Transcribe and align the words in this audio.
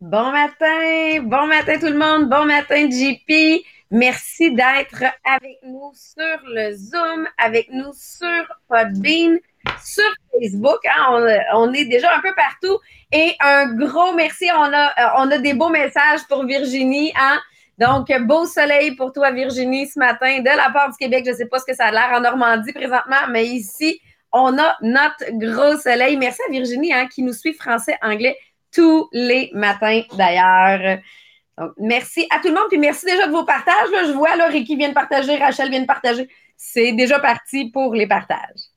Bon 0.00 0.30
matin, 0.30 1.20
bon 1.24 1.46
matin 1.48 1.78
tout 1.78 1.86
le 1.86 1.98
monde, 1.98 2.30
bon 2.30 2.44
matin 2.44 2.88
JP. 2.88 3.62
Merci 3.90 4.27
d'être 4.38 5.04
avec 5.24 5.58
nous 5.62 5.92
sur 5.94 6.38
le 6.46 6.72
Zoom, 6.72 7.28
avec 7.38 7.68
nous 7.70 7.92
sur 7.92 8.46
Podbean, 8.68 9.38
sur 9.84 10.04
Facebook. 10.32 10.78
Hein. 10.86 11.44
on, 11.54 11.72
est 11.72 11.84
déjà 11.84 12.14
un 12.16 12.20
peu 12.20 12.34
partout. 12.34 12.78
Et 13.12 13.34
un 13.40 13.74
gros 13.74 14.14
merci. 14.14 14.48
On 14.54 14.72
a, 14.72 14.86
euh, 14.86 15.10
on 15.18 15.30
a 15.30 15.38
des 15.38 15.54
beaux 15.54 15.68
messages 15.68 16.20
pour 16.28 16.44
Virginie. 16.44 17.12
Hein. 17.16 17.38
Donc, 17.78 18.10
beau 18.22 18.46
soleil 18.46 18.92
pour 18.92 19.12
toi, 19.12 19.30
Virginie, 19.30 19.86
ce 19.86 19.98
matin, 19.98 20.40
de 20.40 20.56
la 20.56 20.70
part 20.72 20.90
du 20.90 20.96
Québec. 20.96 21.24
Je 21.26 21.30
ne 21.30 21.36
sais 21.36 21.46
pas 21.46 21.58
ce 21.58 21.64
que 21.64 21.74
ça 21.74 21.86
a 21.86 21.90
l'air 21.92 22.10
en 22.12 22.20
Normandie 22.20 22.72
présentement, 22.72 23.28
mais 23.30 23.46
ici, 23.46 24.00
on 24.32 24.58
a 24.58 24.76
notre 24.82 25.24
gros 25.32 25.78
soleil. 25.78 26.16
Merci 26.16 26.40
à 26.48 26.50
Virginie 26.50 26.92
hein, 26.92 27.06
qui 27.06 27.22
nous 27.22 27.32
suit 27.32 27.54
français, 27.54 27.96
anglais 28.02 28.36
tous 28.72 29.08
les 29.12 29.50
matins 29.54 30.02
d'ailleurs. 30.16 30.98
Merci 31.78 32.26
à 32.30 32.40
tout 32.40 32.48
le 32.48 32.54
monde, 32.54 32.68
puis 32.68 32.78
merci 32.78 33.06
déjà 33.06 33.26
de 33.26 33.32
vos 33.32 33.44
partages. 33.44 33.88
je 34.06 34.12
vois, 34.12 34.36
là, 34.36 34.46
Ricky 34.46 34.76
vient 34.76 34.88
de 34.88 34.94
partager, 34.94 35.36
Rachel 35.36 35.70
vient 35.70 35.80
de 35.80 35.86
partager. 35.86 36.28
C'est 36.56 36.92
déjà 36.92 37.18
parti 37.18 37.70
pour 37.70 37.94
les 37.94 38.06
partages. 38.06 38.67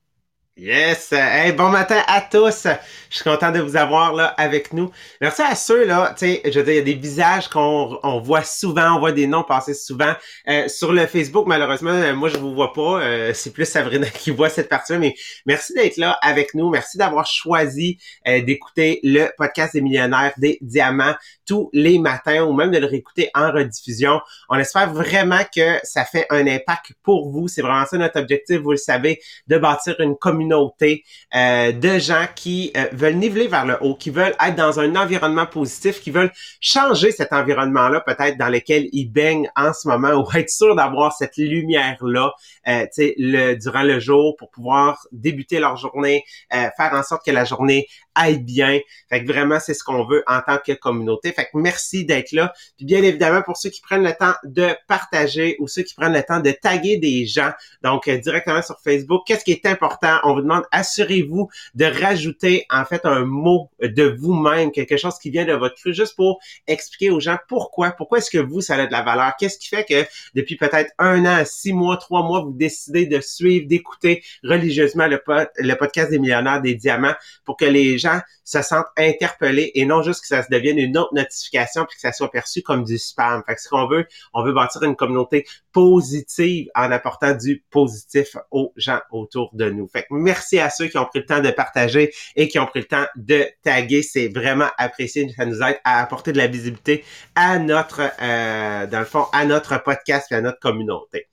Yes! 0.57 1.13
Hey, 1.13 1.53
bon 1.53 1.69
matin 1.69 2.03
à 2.07 2.19
tous! 2.19 2.67
Je 3.09 3.15
suis 3.15 3.23
content 3.23 3.51
de 3.51 3.59
vous 3.61 3.77
avoir 3.77 4.13
là 4.13 4.27
avec 4.37 4.73
nous. 4.73 4.91
Merci 5.21 5.41
à 5.41 5.55
ceux 5.55 5.85
là, 5.85 6.13
tu 6.17 6.25
sais, 6.25 6.41
je 6.43 6.59
veux 6.59 6.65
dire, 6.65 6.73
il 6.73 6.77
y 6.77 6.79
a 6.79 6.83
des 6.83 6.93
visages 6.93 7.47
qu'on 7.47 7.97
on 8.03 8.19
voit 8.19 8.43
souvent, 8.43 8.97
on 8.97 8.99
voit 8.99 9.13
des 9.13 9.27
noms 9.27 9.43
passer 9.43 9.73
souvent. 9.73 10.13
Euh, 10.49 10.67
sur 10.67 10.91
le 10.91 11.07
Facebook, 11.07 11.47
malheureusement, 11.47 11.91
euh, 11.91 12.13
moi 12.13 12.27
je 12.27 12.37
vous 12.37 12.53
vois 12.53 12.73
pas. 12.73 13.01
Euh, 13.01 13.33
c'est 13.33 13.53
plus 13.53 13.65
Sabrina 13.65 14.07
qui 14.09 14.31
voit 14.31 14.49
cette 14.49 14.67
partie-là, 14.67 14.99
mais 14.99 15.15
merci 15.45 15.73
d'être 15.73 15.95
là 15.95 16.17
avec 16.21 16.53
nous. 16.53 16.69
Merci 16.69 16.97
d'avoir 16.97 17.25
choisi 17.25 17.97
d'écouter 18.25 18.99
le 19.03 19.29
podcast 19.37 19.73
des 19.73 19.81
millionnaires 19.81 20.33
des 20.37 20.57
diamants 20.61 21.15
tous 21.45 21.69
les 21.73 21.97
matins 21.97 22.43
ou 22.43 22.53
même 22.53 22.71
de 22.71 22.77
le 22.77 22.85
réécouter 22.85 23.29
en 23.35 23.51
rediffusion. 23.51 24.21
On 24.49 24.55
espère 24.55 24.93
vraiment 24.93 25.41
que 25.53 25.79
ça 25.83 26.05
fait 26.05 26.25
un 26.29 26.45
impact 26.47 26.93
pour 27.03 27.29
vous. 27.29 27.47
C'est 27.47 27.61
vraiment 27.61 27.85
ça 27.85 27.97
notre 27.97 28.19
objectif, 28.19 28.57
vous 28.57 28.71
le 28.71 28.77
savez, 28.77 29.19
de 29.47 29.57
bâtir 29.57 29.99
une 29.99 30.15
communauté 30.15 30.40
communauté 30.41 31.03
euh, 31.35 31.71
de 31.71 31.99
gens 31.99 32.25
qui 32.35 32.71
euh, 32.75 32.85
veulent 32.91 33.15
niveler 33.15 33.47
vers 33.47 33.65
le 33.65 33.77
haut, 33.81 33.95
qui 33.95 34.09
veulent 34.09 34.35
être 34.43 34.55
dans 34.55 34.79
un 34.79 34.95
environnement 34.95 35.45
positif, 35.45 36.01
qui 36.01 36.11
veulent 36.11 36.31
changer 36.59 37.11
cet 37.11 37.33
environnement-là, 37.33 38.01
peut-être 38.01 38.37
dans 38.37 38.49
lequel 38.49 38.89
ils 38.91 39.05
baignent 39.05 39.49
en 39.55 39.73
ce 39.73 39.87
moment, 39.87 40.11
ou 40.11 40.25
être 40.37 40.49
sûr 40.49 40.75
d'avoir 40.75 41.13
cette 41.13 41.37
lumière-là, 41.37 42.33
euh, 42.67 42.85
le, 42.97 43.55
durant 43.55 43.83
le 43.83 43.99
jour 43.99 44.35
pour 44.37 44.49
pouvoir 44.51 45.05
débuter 45.11 45.59
leur 45.59 45.77
journée, 45.77 46.23
euh, 46.53 46.67
faire 46.77 46.93
en 46.93 47.03
sorte 47.03 47.25
que 47.25 47.31
la 47.31 47.45
journée 47.45 47.87
aille 48.13 48.39
bien. 48.39 48.79
Fait 49.09 49.23
que 49.23 49.31
vraiment, 49.31 49.59
c'est 49.59 49.73
ce 49.73 49.83
qu'on 49.83 50.05
veut 50.05 50.23
en 50.27 50.41
tant 50.41 50.57
que 50.57 50.73
communauté. 50.73 51.31
Fait 51.31 51.45
que 51.45 51.49
merci 51.53 52.05
d'être 52.05 52.33
là. 52.33 52.53
Puis 52.77 52.85
bien 52.85 53.01
évidemment, 53.03 53.41
pour 53.41 53.57
ceux 53.57 53.69
qui 53.69 53.81
prennent 53.81 54.03
le 54.03 54.13
temps 54.13 54.33
de 54.43 54.69
partager 54.87 55.55
ou 55.59 55.67
ceux 55.67 55.83
qui 55.83 55.95
prennent 55.95 56.13
le 56.13 56.23
temps 56.23 56.41
de 56.41 56.51
taguer 56.51 56.97
des 56.97 57.25
gens, 57.25 57.51
donc 57.83 58.09
directement 58.09 58.61
sur 58.61 58.79
Facebook, 58.83 59.21
qu'est-ce 59.25 59.45
qui 59.45 59.51
est 59.51 59.65
important? 59.65 60.17
Vous 60.33 60.41
demande, 60.41 60.63
assurez-vous 60.71 61.49
de 61.75 61.85
rajouter 61.85 62.65
en 62.69 62.85
fait 62.85 63.05
un 63.05 63.25
mot 63.25 63.69
de 63.81 64.03
vous-même, 64.03 64.71
quelque 64.71 64.97
chose 64.97 65.17
qui 65.19 65.29
vient 65.29 65.45
de 65.45 65.53
votre 65.53 65.75
cru, 65.75 65.93
juste 65.93 66.15
pour 66.15 66.39
expliquer 66.67 67.09
aux 67.09 67.19
gens 67.19 67.37
pourquoi, 67.47 67.91
pourquoi 67.91 68.19
est-ce 68.19 68.29
que 68.29 68.37
vous, 68.37 68.61
ça 68.61 68.75
a 68.75 68.87
de 68.87 68.91
la 68.91 69.01
valeur, 69.01 69.33
qu'est-ce 69.39 69.57
qui 69.57 69.67
fait 69.67 69.85
que 69.85 70.05
depuis 70.35 70.55
peut-être 70.55 70.91
un 70.97 71.25
an, 71.25 71.43
six 71.45 71.73
mois, 71.73 71.97
trois 71.97 72.23
mois, 72.23 72.41
vous 72.41 72.53
décidez 72.53 73.05
de 73.05 73.19
suivre, 73.21 73.67
d'écouter 73.67 74.23
religieusement 74.43 75.07
le, 75.07 75.75
podcast 75.75 76.11
des 76.11 76.19
millionnaires 76.19 76.61
des 76.61 76.75
diamants 76.75 77.13
pour 77.45 77.57
que 77.57 77.65
les 77.65 77.97
gens 77.97 78.19
se 78.43 78.61
sentent 78.61 78.87
interpellés 78.97 79.71
et 79.75 79.85
non 79.85 80.03
juste 80.03 80.21
que 80.21 80.27
ça 80.27 80.43
se 80.43 80.49
devienne 80.49 80.77
une 80.77 80.97
autre 80.97 81.13
notification 81.13 81.85
puis 81.85 81.95
que 81.95 82.01
ça 82.01 82.11
soit 82.11 82.31
perçu 82.31 82.61
comme 82.61 82.83
du 82.83 82.97
spam. 82.97 83.43
Fait 83.45 83.55
que 83.55 83.61
ce 83.61 83.69
qu'on 83.69 83.87
veut, 83.87 84.07
on 84.33 84.43
veut 84.43 84.53
bâtir 84.53 84.83
une 84.83 84.95
communauté 84.95 85.45
positive 85.71 86.69
en 86.75 86.91
apportant 86.91 87.33
du 87.33 87.63
positif 87.69 88.35
aux 88.51 88.73
gens 88.75 88.99
autour 89.11 89.51
de 89.53 89.69
nous. 89.69 89.87
Merci 90.21 90.59
à 90.59 90.69
ceux 90.69 90.87
qui 90.87 90.97
ont 90.97 91.05
pris 91.05 91.19
le 91.19 91.25
temps 91.25 91.41
de 91.41 91.51
partager 91.51 92.13
et 92.35 92.47
qui 92.47 92.59
ont 92.59 92.65
pris 92.65 92.81
le 92.81 92.85
temps 92.85 93.05
de 93.15 93.45
taguer. 93.63 94.01
C'est 94.03 94.29
vraiment 94.29 94.69
apprécié. 94.77 95.31
Ça 95.35 95.45
nous 95.45 95.61
aide 95.61 95.79
à 95.83 96.01
apporter 96.01 96.31
de 96.31 96.37
la 96.37 96.47
visibilité 96.47 97.03
à 97.35 97.59
notre, 97.59 98.01
euh, 98.21 98.87
dans 98.87 98.99
le 98.99 99.05
fond, 99.05 99.25
à 99.33 99.45
notre 99.45 99.81
podcast 99.83 100.31
et 100.31 100.35
à 100.35 100.41
notre 100.41 100.59
communauté. 100.59 101.27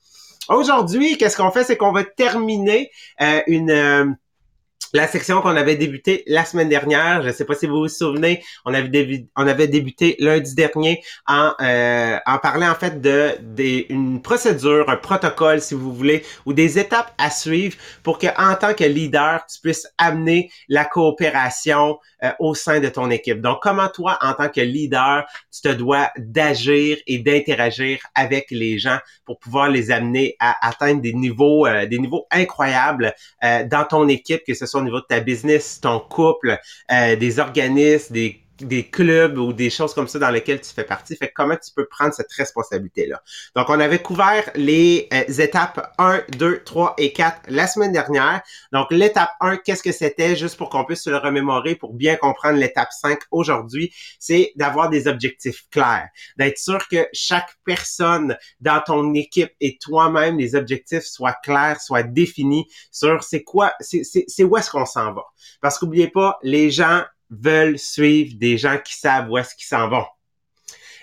Aujourd'hui, 0.48 1.16
qu'est-ce 1.18 1.36
qu'on 1.36 1.50
fait? 1.50 1.64
C'est 1.64 1.76
qu'on 1.76 1.92
va 1.92 2.04
terminer 2.04 2.90
euh, 3.20 3.40
une... 3.46 4.16
Euh, 4.78 4.98
la 4.98 5.06
section 5.06 5.40
qu'on 5.42 5.56
avait 5.56 5.76
débuté 5.76 6.24
la 6.26 6.44
semaine 6.44 6.68
dernière, 6.68 7.22
je 7.22 7.28
ne 7.28 7.32
sais 7.32 7.44
pas 7.44 7.54
si 7.54 7.66
vous 7.66 7.80
vous 7.80 7.88
souvenez, 7.88 8.42
on 8.64 8.72
avait, 8.72 8.88
débuté, 9.68 10.16
lundi 10.18 10.54
dernier 10.54 11.02
en, 11.26 11.52
euh, 11.60 12.18
en 12.26 12.38
parlant 12.38 12.70
en 12.70 12.74
fait 12.74 13.00
de, 13.00 13.36
une 13.92 14.22
procédure, 14.22 14.88
un 14.88 14.96
protocole 14.96 15.60
si 15.60 15.74
vous 15.74 15.92
voulez, 15.92 16.24
ou 16.46 16.52
des 16.52 16.78
étapes 16.78 17.12
à 17.18 17.30
suivre 17.30 17.76
pour 18.02 18.18
que 18.18 18.26
en 18.38 18.54
tant 18.54 18.74
que 18.74 18.84
leader, 18.84 19.44
tu 19.46 19.60
puisses 19.60 19.86
amener 19.98 20.50
la 20.68 20.84
coopération 20.84 21.98
euh, 22.24 22.30
au 22.38 22.54
sein 22.54 22.80
de 22.80 22.88
ton 22.88 23.10
équipe. 23.10 23.40
Donc, 23.40 23.58
comment 23.62 23.88
toi, 23.88 24.18
en 24.22 24.32
tant 24.32 24.48
que 24.48 24.60
leader, 24.60 25.24
tu 25.52 25.60
te 25.60 25.72
dois 25.72 26.10
d'agir 26.16 26.96
et 27.06 27.18
d'interagir 27.18 28.00
avec 28.14 28.46
les 28.50 28.78
gens 28.78 28.98
pour 29.24 29.38
pouvoir 29.38 29.68
les 29.68 29.90
amener 29.90 30.36
à 30.40 30.66
atteindre 30.66 31.00
des 31.00 31.12
niveaux, 31.12 31.66
euh, 31.66 31.86
des 31.86 31.98
niveaux 31.98 32.26
incroyables 32.30 33.14
dans 33.42 33.84
ton 33.88 34.08
équipe, 34.08 34.42
que 34.46 34.54
ce 34.54 34.66
soit 34.68 34.80
au 34.80 34.84
niveau 34.84 35.00
de 35.00 35.06
ta 35.06 35.20
business, 35.20 35.80
ton 35.80 36.00
couple, 36.00 36.58
euh, 36.92 37.16
des 37.16 37.38
organismes, 37.40 38.14
des 38.14 38.42
des 38.60 38.88
clubs 38.88 39.38
ou 39.38 39.52
des 39.52 39.70
choses 39.70 39.94
comme 39.94 40.08
ça 40.08 40.18
dans 40.18 40.30
lesquelles 40.30 40.60
tu 40.60 40.72
fais 40.72 40.84
partie. 40.84 41.16
Fait 41.16 41.30
comment 41.34 41.56
tu 41.56 41.70
peux 41.74 41.86
prendre 41.86 42.12
cette 42.12 42.32
responsabilité-là? 42.32 43.22
Donc, 43.54 43.68
on 43.68 43.80
avait 43.80 44.00
couvert 44.00 44.50
les 44.54 45.08
euh, 45.12 45.42
étapes 45.42 45.92
1, 45.98 46.22
2, 46.36 46.62
3 46.64 46.94
et 46.98 47.12
4 47.12 47.42
la 47.48 47.66
semaine 47.66 47.92
dernière. 47.92 48.42
Donc, 48.72 48.90
l'étape 48.90 49.30
1, 49.40 49.58
qu'est-ce 49.58 49.82
que 49.82 49.92
c'était? 49.92 50.36
Juste 50.36 50.56
pour 50.56 50.70
qu'on 50.70 50.84
puisse 50.84 51.02
se 51.02 51.10
le 51.10 51.18
remémorer, 51.18 51.74
pour 51.74 51.94
bien 51.94 52.16
comprendre 52.16 52.58
l'étape 52.58 52.92
5 52.92 53.18
aujourd'hui, 53.30 53.92
c'est 54.18 54.52
d'avoir 54.56 54.88
des 54.88 55.06
objectifs 55.06 55.68
clairs. 55.70 56.08
D'être 56.36 56.58
sûr 56.58 56.86
que 56.88 57.06
chaque 57.12 57.50
personne 57.64 58.36
dans 58.60 58.80
ton 58.80 59.14
équipe 59.14 59.52
et 59.60 59.78
toi-même, 59.78 60.38
les 60.38 60.54
objectifs 60.54 61.04
soient 61.04 61.36
clairs, 61.42 61.80
soient 61.80 62.02
définis 62.02 62.66
sur 62.90 63.22
c'est 63.22 63.42
quoi, 63.42 63.72
c'est 63.80 64.44
où 64.44 64.56
est-ce 64.56 64.70
qu'on 64.70 64.86
s'en 64.86 65.12
va. 65.12 65.24
Parce 65.60 65.78
qu'oubliez 65.78 66.08
pas, 66.08 66.38
les 66.42 66.70
gens 66.70 67.02
veulent 67.30 67.78
suivre 67.78 68.34
des 68.36 68.58
gens 68.58 68.78
qui 68.82 68.96
savent 68.96 69.30
où 69.30 69.38
est-ce 69.38 69.54
qu'ils 69.54 69.66
s'en 69.66 69.88
vont. 69.88 70.04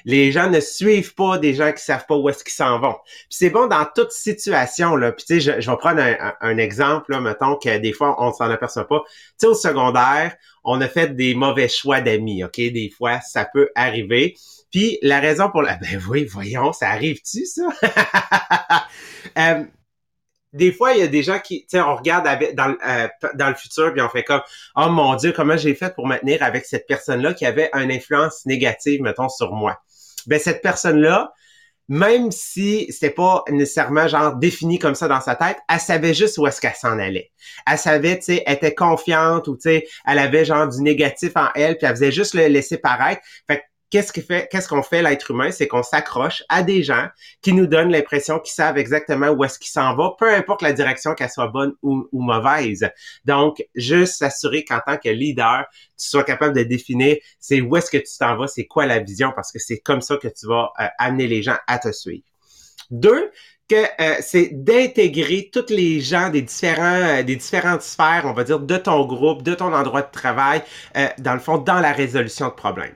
Les 0.07 0.31
gens 0.31 0.51
ne 0.51 0.59
suivent 0.59 1.15
pas 1.15 1.39
des 1.39 1.55
gens 1.55 1.71
qui 1.71 1.83
savent 1.83 2.05
pas 2.07 2.15
où 2.15 2.29
est-ce 2.29 2.43
qu'ils 2.43 2.53
s'en 2.53 2.79
vont. 2.79 2.95
c'est 3.29 3.49
bon 3.49 3.65
dans 3.65 3.85
toute 3.95 4.11
situation 4.11 4.95
là. 4.95 5.11
Puis 5.11 5.25
tu 5.25 5.41
sais, 5.41 5.61
je, 5.61 5.71
vais 5.71 5.77
prendre 5.77 6.01
un, 6.41 6.57
exemple 6.57 7.11
là, 7.11 7.21
mettons 7.21 7.55
que 7.55 7.77
des 7.79 7.91
fois 7.91 8.15
on 8.23 8.31
s'en 8.31 8.49
aperçoit 8.49 8.87
pas. 8.87 9.03
Tu 9.07 9.13
sais, 9.39 9.47
au 9.47 9.55
secondaire, 9.55 10.35
on 10.63 10.79
a 10.81 10.87
fait 10.87 11.15
des 11.15 11.33
mauvais 11.33 11.67
choix 11.67 12.01
d'amis. 12.01 12.43
Ok, 12.43 12.57
des 12.57 12.91
fois 12.95 13.19
ça 13.21 13.45
peut 13.51 13.69
arriver. 13.73 14.35
Puis 14.71 14.99
la 15.01 15.19
raison 15.19 15.49
pour 15.49 15.63
la, 15.63 15.77
ben 15.81 15.99
oui, 16.07 16.25
voyons, 16.25 16.71
ça 16.71 16.89
arrive-tu 16.89 17.45
ça? 17.45 17.63
Euh, 19.37 19.65
des 20.55 20.71
fois, 20.71 20.93
il 20.93 20.99
y 20.99 21.03
a 21.03 21.07
des 21.07 21.21
gens 21.21 21.39
qui, 21.39 21.61
tu 21.61 21.77
sais, 21.77 21.81
on 21.81 21.95
regarde 21.95 22.25
dans, 22.55 22.75
euh, 22.87 23.07
dans 23.33 23.49
le 23.49 23.55
futur 23.55 23.91
puis 23.91 24.01
on 24.01 24.09
fait 24.09 24.23
comme, 24.23 24.41
oh 24.75 24.87
mon 24.89 25.15
Dieu, 25.15 25.33
comment 25.33 25.57
j'ai 25.57 25.75
fait 25.75 25.93
pour 25.93 26.07
maintenir 26.07 26.41
avec 26.41 26.65
cette 26.65 26.87
personne-là 26.87 27.33
qui 27.33 27.45
avait 27.45 27.69
une 27.73 27.91
influence 27.91 28.45
négative, 28.45 29.01
mettons, 29.01 29.29
sur 29.29 29.51
moi. 29.51 29.77
Ben 30.27 30.39
cette 30.39 30.61
personne-là, 30.61 31.33
même 31.87 32.31
si 32.31 32.87
c'était 32.89 33.13
pas 33.13 33.43
nécessairement 33.49 34.07
genre 34.07 34.35
défini 34.37 34.79
comme 34.79 34.95
ça 34.95 35.07
dans 35.07 35.21
sa 35.21 35.35
tête, 35.35 35.57
elle 35.69 35.79
savait 35.79 36.13
juste 36.13 36.37
où 36.37 36.47
est-ce 36.47 36.61
qu'elle 36.61 36.73
s'en 36.73 36.97
allait. 36.97 37.31
Elle 37.69 37.77
savait, 37.77 38.17
tu 38.17 38.25
sais, 38.25 38.43
elle 38.45 38.55
était 38.55 38.73
confiante 38.73 39.47
ou 39.49 39.55
tu 39.55 39.63
sais, 39.63 39.87
elle 40.07 40.19
avait 40.19 40.45
genre 40.45 40.69
du 40.69 40.81
négatif 40.81 41.33
en 41.35 41.49
elle, 41.53 41.77
puis 41.77 41.85
elle 41.85 41.95
faisait 41.95 42.11
juste 42.11 42.33
le 42.33 42.47
laisser 42.47 42.77
paraître. 42.77 43.21
Qu'est-ce 43.95 44.11
qu'on 44.11 44.21
fait, 44.21 44.49
qu'est-ce 44.51 44.67
qu'on 44.67 44.83
fait 44.83 45.01
l'être 45.01 45.31
humain, 45.31 45.51
c'est 45.51 45.69
qu'on 45.69 45.81
s'accroche 45.81 46.43
à 46.49 46.63
des 46.63 46.83
gens 46.83 47.07
qui 47.41 47.53
nous 47.53 47.65
donnent 47.65 47.93
l'impression 47.93 48.39
qu'ils 48.39 48.53
savent 48.53 48.77
exactement 48.77 49.29
où 49.29 49.45
est-ce 49.45 49.57
qu'ils 49.57 49.71
s'en 49.71 49.95
vont, 49.95 50.13
peu 50.19 50.33
importe 50.33 50.61
la 50.61 50.73
direction 50.73 51.13
qu'elle 51.13 51.29
soit 51.29 51.47
bonne 51.47 51.73
ou, 51.81 52.05
mauvaise. 52.11 52.89
Donc, 53.23 53.65
juste 53.73 54.17
s'assurer 54.17 54.65
qu'en 54.65 54.81
tant 54.85 54.97
que 54.97 55.07
leader, 55.07 55.63
tu 55.97 56.09
sois 56.09 56.25
capable 56.25 56.53
de 56.53 56.63
définir 56.63 57.15
c'est 57.39 57.61
où 57.61 57.77
est-ce 57.77 57.89
que 57.89 57.97
tu 57.97 58.17
t'en 58.19 58.35
vas, 58.35 58.47
c'est 58.47 58.65
quoi 58.65 58.85
la 58.85 58.99
vision, 58.99 59.31
parce 59.33 59.53
que 59.53 59.59
c'est 59.59 59.79
comme 59.79 60.01
ça 60.01 60.17
que 60.17 60.27
tu 60.27 60.45
vas 60.45 60.73
euh, 60.81 60.87
amener 60.99 61.27
les 61.27 61.41
gens 61.41 61.55
à 61.65 61.79
te 61.79 61.93
suivre. 61.93 62.25
Deux, 62.91 63.31
que 63.69 63.75
euh, 63.75 64.15
c'est 64.19 64.49
d'intégrer 64.51 65.49
tous 65.53 65.73
les 65.73 66.01
gens 66.01 66.29
des 66.29 66.41
différents 66.41 66.83
euh, 66.83 67.23
des 67.23 67.37
différentes 67.37 67.81
sphères, 67.81 68.23
on 68.25 68.33
va 68.33 68.43
dire, 68.43 68.59
de 68.59 68.77
ton 68.77 69.05
groupe, 69.05 69.41
de 69.41 69.55
ton 69.55 69.73
endroit 69.73 70.01
de 70.01 70.11
travail, 70.11 70.61
euh, 70.97 71.07
dans 71.19 71.33
le 71.33 71.39
fond, 71.39 71.57
dans 71.57 71.79
la 71.79 71.93
résolution 71.93 72.49
de 72.49 72.53
problèmes. 72.53 72.93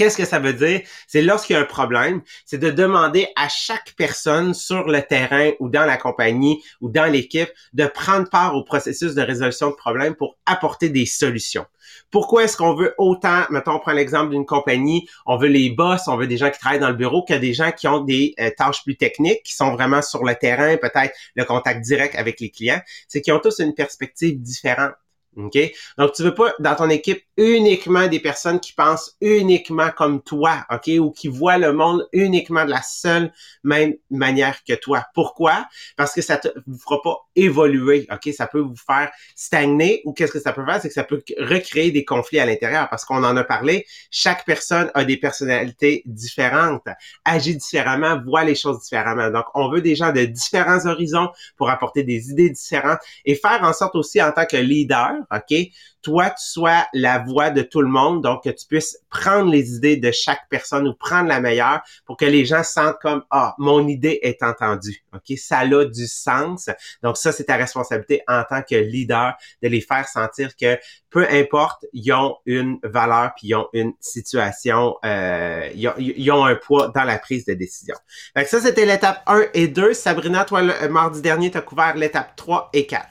Qu'est-ce 0.00 0.16
que 0.16 0.24
ça 0.24 0.38
veut 0.38 0.54
dire? 0.54 0.80
C'est 1.06 1.20
lorsqu'il 1.20 1.52
y 1.52 1.58
a 1.58 1.60
un 1.60 1.66
problème, 1.66 2.22
c'est 2.46 2.56
de 2.56 2.70
demander 2.70 3.28
à 3.36 3.50
chaque 3.50 3.92
personne 3.98 4.54
sur 4.54 4.88
le 4.88 5.02
terrain 5.02 5.50
ou 5.60 5.68
dans 5.68 5.84
la 5.84 5.98
compagnie 5.98 6.62
ou 6.80 6.88
dans 6.88 7.04
l'équipe 7.04 7.50
de 7.74 7.84
prendre 7.84 8.26
part 8.30 8.54
au 8.54 8.64
processus 8.64 9.14
de 9.14 9.20
résolution 9.20 9.68
de 9.68 9.74
problèmes 9.74 10.14
pour 10.14 10.38
apporter 10.46 10.88
des 10.88 11.04
solutions. 11.04 11.66
Pourquoi 12.10 12.44
est-ce 12.44 12.56
qu'on 12.56 12.74
veut 12.74 12.94
autant, 12.96 13.42
mettons, 13.50 13.72
on 13.72 13.78
prend 13.78 13.92
l'exemple 13.92 14.30
d'une 14.30 14.46
compagnie, 14.46 15.06
on 15.26 15.36
veut 15.36 15.48
les 15.48 15.68
boss, 15.68 16.08
on 16.08 16.16
veut 16.16 16.26
des 16.26 16.38
gens 16.38 16.48
qui 16.48 16.58
travaillent 16.58 16.80
dans 16.80 16.88
le 16.88 16.96
bureau, 16.96 17.22
que 17.22 17.34
des 17.34 17.52
gens 17.52 17.70
qui 17.70 17.86
ont 17.86 18.00
des 18.00 18.32
euh, 18.40 18.48
tâches 18.56 18.82
plus 18.82 18.96
techniques, 18.96 19.42
qui 19.42 19.54
sont 19.54 19.74
vraiment 19.74 20.00
sur 20.00 20.24
le 20.24 20.34
terrain, 20.34 20.78
peut-être 20.78 21.14
le 21.34 21.44
contact 21.44 21.82
direct 21.82 22.14
avec 22.14 22.40
les 22.40 22.48
clients, 22.48 22.80
c'est 23.06 23.20
qu'ils 23.20 23.34
ont 23.34 23.38
tous 23.38 23.58
une 23.58 23.74
perspective 23.74 24.40
différente. 24.40 24.94
OK? 25.36 25.58
Donc, 25.98 26.12
tu 26.12 26.22
veux 26.22 26.34
pas 26.34 26.54
dans 26.58 26.74
ton 26.74 26.88
équipe 26.88 27.22
uniquement 27.40 28.06
des 28.06 28.20
personnes 28.20 28.60
qui 28.60 28.74
pensent 28.74 29.16
uniquement 29.22 29.88
comme 29.96 30.22
toi, 30.22 30.66
OK? 30.70 30.90
Ou 31.00 31.10
qui 31.10 31.28
voient 31.28 31.56
le 31.56 31.72
monde 31.72 32.06
uniquement 32.12 32.66
de 32.66 32.70
la 32.70 32.82
seule 32.82 33.32
même 33.64 33.94
manière 34.10 34.62
que 34.62 34.74
toi. 34.74 35.06
Pourquoi? 35.14 35.66
Parce 35.96 36.12
que 36.12 36.20
ça 36.20 36.36
te 36.36 36.48
vous 36.66 36.78
fera 36.78 37.00
pas 37.00 37.16
évoluer, 37.34 38.06
OK? 38.12 38.30
Ça 38.34 38.46
peut 38.46 38.60
vous 38.60 38.76
faire 38.76 39.10
stagner 39.34 40.02
ou 40.04 40.12
qu'est-ce 40.12 40.32
que 40.32 40.38
ça 40.38 40.52
peut 40.52 40.66
faire? 40.66 40.82
C'est 40.82 40.88
que 40.88 40.94
ça 40.94 41.02
peut 41.02 41.22
recréer 41.38 41.90
des 41.90 42.04
conflits 42.04 42.40
à 42.40 42.44
l'intérieur 42.44 42.90
parce 42.90 43.06
qu'on 43.06 43.24
en 43.24 43.34
a 43.34 43.44
parlé. 43.44 43.86
Chaque 44.10 44.44
personne 44.44 44.90
a 44.92 45.04
des 45.04 45.16
personnalités 45.16 46.02
différentes, 46.04 46.88
agit 47.24 47.56
différemment, 47.56 48.20
voit 48.22 48.44
les 48.44 48.54
choses 48.54 48.80
différemment. 48.82 49.30
Donc, 49.30 49.46
on 49.54 49.70
veut 49.70 49.80
des 49.80 49.96
gens 49.96 50.12
de 50.12 50.26
différents 50.26 50.84
horizons 50.84 51.30
pour 51.56 51.70
apporter 51.70 52.04
des 52.04 52.28
idées 52.30 52.50
différentes 52.50 53.00
et 53.24 53.34
faire 53.34 53.60
en 53.62 53.72
sorte 53.72 53.96
aussi 53.96 54.20
en 54.20 54.30
tant 54.30 54.44
que 54.44 54.58
leader 54.58 55.14
OK? 55.30 55.54
Toi, 56.02 56.30
tu 56.30 56.44
sois 56.44 56.86
la 56.92 57.18
voix 57.18 57.50
de 57.50 57.62
tout 57.62 57.82
le 57.82 57.88
monde, 57.88 58.22
donc 58.22 58.44
que 58.44 58.50
tu 58.50 58.66
puisses 58.66 58.98
prendre 59.10 59.50
les 59.50 59.74
idées 59.74 59.96
de 59.96 60.10
chaque 60.10 60.48
personne 60.48 60.88
ou 60.88 60.94
prendre 60.94 61.28
la 61.28 61.40
meilleure 61.40 61.80
pour 62.06 62.16
que 62.16 62.24
les 62.24 62.44
gens 62.44 62.62
sentent 62.62 62.98
comme, 63.02 63.22
ah, 63.30 63.54
mon 63.58 63.86
idée 63.86 64.18
est 64.22 64.42
entendue. 64.42 65.04
OK? 65.14 65.36
Ça 65.38 65.58
a 65.58 65.84
du 65.84 66.06
sens. 66.06 66.70
Donc, 67.02 67.16
ça, 67.16 67.32
c'est 67.32 67.44
ta 67.44 67.56
responsabilité 67.56 68.22
en 68.28 68.42
tant 68.48 68.62
que 68.62 68.74
leader 68.74 69.34
de 69.62 69.68
les 69.68 69.80
faire 69.80 70.08
sentir 70.08 70.56
que 70.56 70.78
peu 71.10 71.26
importe, 71.30 71.86
ils 71.92 72.12
ont 72.12 72.36
une 72.46 72.78
valeur 72.82 73.32
puis 73.36 73.48
ils 73.48 73.54
ont 73.54 73.68
une 73.72 73.92
situation, 74.00 74.96
euh, 75.04 75.68
ils, 75.74 76.30
ont, 76.30 76.44
un 76.44 76.54
poids 76.54 76.88
dans 76.94 77.04
la 77.04 77.18
prise 77.18 77.44
de 77.44 77.54
décision. 77.54 77.96
Fait 78.36 78.44
ça, 78.44 78.60
c'était 78.60 78.86
l'étape 78.86 79.22
1 79.26 79.46
et 79.54 79.68
2. 79.68 79.92
Sabrina, 79.92 80.44
toi, 80.44 80.62
le 80.62 80.88
mardi 80.88 81.20
dernier, 81.20 81.50
tu 81.50 81.58
as 81.58 81.62
couvert 81.62 81.96
l'étape 81.96 82.36
3 82.36 82.70
et 82.72 82.86
4. 82.86 83.06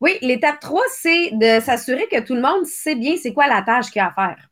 Oui, 0.00 0.18
l'étape 0.20 0.60
3, 0.60 0.82
c'est 0.90 1.30
de 1.32 1.60
s'assurer 1.60 2.06
que 2.08 2.20
tout 2.20 2.34
le 2.34 2.42
monde 2.42 2.66
sait 2.66 2.94
bien 2.94 3.16
c'est 3.20 3.32
quoi 3.32 3.46
la 3.46 3.62
tâche 3.62 3.90
qu'il 3.90 4.02
a 4.02 4.08
à 4.08 4.12
faire. 4.12 4.48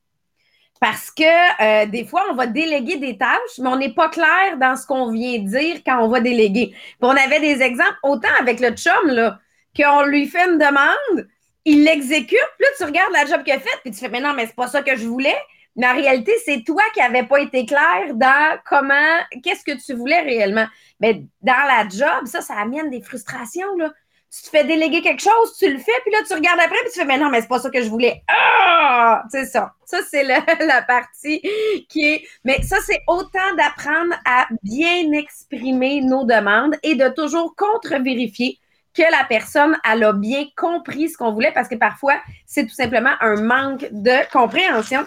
Parce 0.80 1.10
que 1.10 1.22
euh, 1.62 1.86
des 1.86 2.04
fois, 2.04 2.22
on 2.30 2.34
va 2.34 2.46
déléguer 2.46 2.96
des 2.96 3.16
tâches, 3.16 3.58
mais 3.58 3.68
on 3.68 3.76
n'est 3.76 3.94
pas 3.94 4.08
clair 4.08 4.58
dans 4.58 4.76
ce 4.76 4.86
qu'on 4.86 5.10
vient 5.10 5.38
dire 5.38 5.76
quand 5.84 6.02
on 6.02 6.08
va 6.08 6.20
déléguer. 6.20 6.68
Puis 6.68 6.98
on 7.00 7.10
avait 7.10 7.40
des 7.40 7.62
exemples, 7.62 7.96
autant 8.02 8.28
avec 8.40 8.60
le 8.60 8.70
chum, 8.70 9.06
là, 9.06 9.38
qu'on 9.76 10.02
lui 10.04 10.26
fait 10.26 10.46
une 10.46 10.58
demande, 10.58 11.28
il 11.64 11.84
l'exécute, 11.84 12.28
puis 12.58 12.66
là, 12.66 12.68
tu 12.76 12.84
regardes 12.84 13.12
la 13.12 13.26
job 13.26 13.42
qu'il 13.44 13.54
a 13.54 13.60
faite, 13.60 13.80
puis 13.82 13.92
tu 13.92 13.98
fais, 13.98 14.08
mais 14.08 14.20
non, 14.20 14.34
mais 14.34 14.46
c'est 14.46 14.56
pas 14.56 14.68
ça 14.68 14.82
que 14.82 14.96
je 14.96 15.06
voulais. 15.06 15.36
Mais 15.76 15.86
en 15.88 15.94
réalité, 15.94 16.32
c'est 16.44 16.62
toi 16.64 16.82
qui 16.92 17.00
n'avais 17.00 17.24
pas 17.24 17.40
été 17.40 17.66
clair 17.66 18.14
dans 18.14 18.58
comment, 18.68 19.18
qu'est-ce 19.42 19.64
que 19.64 19.76
tu 19.84 19.94
voulais 19.94 20.20
réellement. 20.20 20.66
Mais 21.00 21.24
dans 21.42 21.66
la 21.66 21.88
job, 21.88 22.26
ça, 22.26 22.40
ça 22.42 22.54
amène 22.54 22.90
des 22.90 23.00
frustrations, 23.00 23.76
là 23.76 23.90
tu 24.34 24.42
te 24.42 24.48
fais 24.48 24.64
déléguer 24.64 25.00
quelque 25.00 25.22
chose, 25.22 25.56
tu 25.56 25.70
le 25.70 25.78
fais, 25.78 25.92
puis 26.02 26.10
là, 26.10 26.18
tu 26.26 26.34
regardes 26.34 26.58
après, 26.58 26.78
puis 26.82 26.90
tu 26.92 26.98
fais, 26.98 27.04
mais 27.04 27.18
non, 27.18 27.30
mais 27.30 27.40
c'est 27.40 27.48
pas 27.48 27.60
ça 27.60 27.70
que 27.70 27.82
je 27.82 27.88
voulais. 27.88 28.22
Ah! 28.26 29.22
C'est 29.30 29.46
ça. 29.46 29.72
Ça, 29.84 29.98
c'est 30.10 30.24
la 30.60 30.82
partie 30.82 31.40
qui 31.88 32.04
est. 32.04 32.26
Mais 32.44 32.60
ça, 32.62 32.78
c'est 32.84 33.00
autant 33.06 33.54
d'apprendre 33.56 34.14
à 34.24 34.48
bien 34.62 35.12
exprimer 35.12 36.00
nos 36.00 36.24
demandes 36.24 36.74
et 36.82 36.96
de 36.96 37.08
toujours 37.10 37.54
contre-vérifier 37.54 38.58
que 38.92 39.02
la 39.02 39.24
personne, 39.28 39.76
elle 39.88 40.04
a 40.04 40.12
bien 40.12 40.46
compris 40.56 41.10
ce 41.10 41.16
qu'on 41.16 41.32
voulait, 41.32 41.52
parce 41.52 41.68
que 41.68 41.76
parfois, 41.76 42.20
c'est 42.46 42.66
tout 42.66 42.74
simplement 42.74 43.14
un 43.20 43.40
manque 43.40 43.86
de 43.90 44.30
compréhension. 44.32 45.04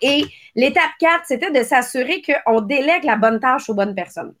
Et 0.00 0.24
l'étape 0.54 0.90
4, 1.00 1.22
c'était 1.26 1.50
de 1.50 1.62
s'assurer 1.62 2.22
qu'on 2.22 2.60
délègue 2.60 3.04
la 3.04 3.16
bonne 3.16 3.40
tâche 3.40 3.68
aux 3.68 3.74
bonnes 3.74 3.94
personnes. 3.94 4.34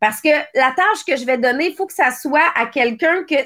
Parce 0.00 0.20
que 0.20 0.28
la 0.54 0.72
tâche 0.72 1.04
que 1.06 1.16
je 1.16 1.24
vais 1.24 1.38
donner, 1.38 1.68
il 1.68 1.74
faut 1.74 1.86
que 1.86 1.92
ça 1.92 2.10
soit 2.10 2.52
à 2.54 2.66
quelqu'un 2.66 3.24
que 3.24 3.36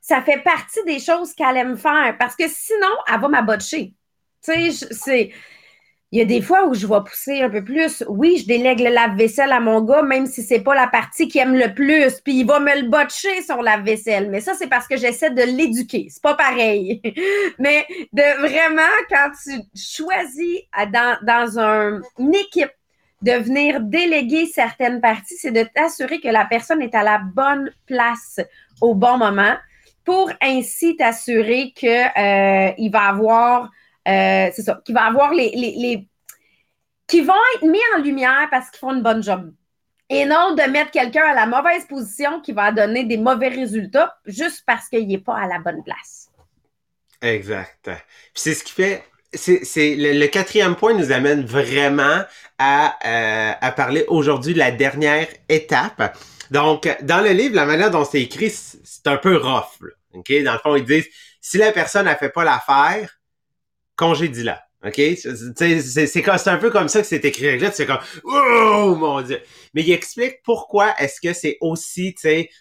ça 0.00 0.20
fait 0.22 0.42
partie 0.42 0.84
des 0.84 0.98
choses 0.98 1.32
qu'elle 1.34 1.56
aime 1.56 1.78
faire. 1.78 2.16
Parce 2.18 2.36
que 2.36 2.44
sinon, 2.48 2.94
elle 3.12 3.20
va 3.20 3.28
m'abotcher. 3.28 3.94
Tu 4.44 4.72
sais, 4.72 4.88
c'est. 4.90 5.30
Il 6.12 6.18
y 6.18 6.20
a 6.20 6.26
des 6.26 6.42
fois 6.42 6.66
où 6.66 6.74
je 6.74 6.86
vais 6.86 7.00
pousser 7.04 7.42
un 7.42 7.50
peu 7.50 7.64
plus. 7.64 8.04
Oui, 8.06 8.36
je 8.38 8.46
délègue 8.46 8.78
le 8.78 8.90
lave-vaisselle 8.90 9.50
à 9.50 9.58
mon 9.58 9.80
gars, 9.80 10.02
même 10.02 10.26
si 10.26 10.44
c'est 10.44 10.60
pas 10.60 10.74
la 10.74 10.86
partie 10.86 11.26
qu'il 11.26 11.40
aime 11.40 11.56
le 11.56 11.74
plus. 11.74 12.20
Puis 12.20 12.38
il 12.40 12.46
va 12.46 12.60
me 12.60 12.82
le 12.82 12.88
botcher 12.88 13.42
son 13.42 13.60
lave-vaisselle. 13.60 14.30
Mais 14.30 14.40
ça, 14.40 14.54
c'est 14.54 14.68
parce 14.68 14.86
que 14.86 14.96
j'essaie 14.96 15.30
de 15.30 15.42
l'éduquer. 15.42 16.06
C'est 16.10 16.22
pas 16.22 16.34
pareil. 16.34 17.00
Mais 17.58 17.84
de 18.12 18.46
vraiment, 18.46 18.82
quand 19.08 19.30
tu 19.42 19.58
choisis 19.76 20.60
dans, 20.92 21.18
dans 21.22 21.58
un, 21.58 22.00
une 22.20 22.34
équipe 22.34 22.70
de 23.24 23.32
venir 23.32 23.80
déléguer 23.80 24.44
certaines 24.44 25.00
parties, 25.00 25.36
c'est 25.38 25.50
de 25.50 25.62
t'assurer 25.62 26.20
que 26.20 26.28
la 26.28 26.44
personne 26.44 26.82
est 26.82 26.94
à 26.94 27.02
la 27.02 27.18
bonne 27.18 27.72
place 27.86 28.38
au 28.82 28.94
bon 28.94 29.16
moment 29.16 29.56
pour 30.04 30.30
ainsi 30.42 30.94
t'assurer 30.96 31.72
que 31.74 31.86
euh, 31.86 32.90
va 32.90 33.08
avoir, 33.08 33.70
euh, 34.06 34.50
c'est 34.52 34.62
ça, 34.62 34.78
qu'il 34.84 34.94
va 34.94 35.04
avoir 35.04 35.32
les, 35.32 35.50
les, 35.54 36.06
qui 37.06 37.22
vont 37.22 37.32
être 37.54 37.64
mis 37.66 37.80
en 37.96 38.02
lumière 38.02 38.46
parce 38.50 38.68
qu'ils 38.70 38.80
font 38.80 38.92
une 38.92 39.02
bonne 39.02 39.22
job. 39.22 39.54
Et 40.10 40.26
non 40.26 40.54
de 40.54 40.70
mettre 40.70 40.90
quelqu'un 40.90 41.24
à 41.24 41.32
la 41.32 41.46
mauvaise 41.46 41.86
position 41.86 42.42
qui 42.42 42.52
va 42.52 42.72
donner 42.72 43.04
des 43.04 43.16
mauvais 43.16 43.48
résultats 43.48 44.14
juste 44.26 44.64
parce 44.66 44.90
qu'il 44.90 45.08
n'est 45.08 45.16
pas 45.16 45.38
à 45.38 45.46
la 45.46 45.60
bonne 45.60 45.82
place. 45.82 46.28
Exact. 47.22 47.90
c'est 48.34 48.52
ce 48.52 48.62
qui 48.62 48.72
fait 48.74 49.02
c'est 49.34 49.94
le, 49.96 50.26
quatrième 50.26 50.76
point 50.76 50.94
nous 50.94 51.12
amène 51.12 51.44
vraiment 51.44 52.22
à, 52.58 52.96
euh, 53.04 53.52
à 53.60 53.72
parler 53.72 54.04
aujourd'hui 54.08 54.54
de 54.54 54.58
la 54.58 54.70
dernière 54.70 55.28
étape. 55.48 56.16
Donc, 56.50 56.88
dans 57.02 57.20
le 57.20 57.30
livre, 57.30 57.56
la 57.56 57.66
manière 57.66 57.90
dont 57.90 58.04
c'est 58.04 58.22
écrit, 58.22 58.50
c'est 58.50 59.06
un 59.06 59.16
peu 59.16 59.36
rough. 59.36 59.90
ok? 60.12 60.32
Dans 60.44 60.52
le 60.52 60.58
fond, 60.58 60.76
ils 60.76 60.84
disent, 60.84 61.08
si 61.40 61.58
la 61.58 61.72
personne 61.72 62.06
n'a 62.06 62.16
fait 62.16 62.30
pas 62.30 62.44
l'affaire, 62.44 63.18
congédie-la. 63.96 64.63
OK? 64.84 65.00
C'est 65.16 66.48
un 66.48 66.58
peu 66.58 66.70
comme 66.70 66.88
ça 66.88 67.00
que 67.00 67.06
c'est 67.06 67.24
écrit. 67.24 67.58
Là, 67.58 67.70
c'est 67.72 67.86
comme 67.86 68.00
Oh 68.24 68.94
mon 68.98 69.22
Dieu! 69.22 69.40
Mais 69.72 69.82
il 69.82 69.92
explique 69.92 70.42
pourquoi 70.44 70.94
est-ce 70.98 71.20
que 71.20 71.32
c'est 71.32 71.56
aussi 71.60 72.14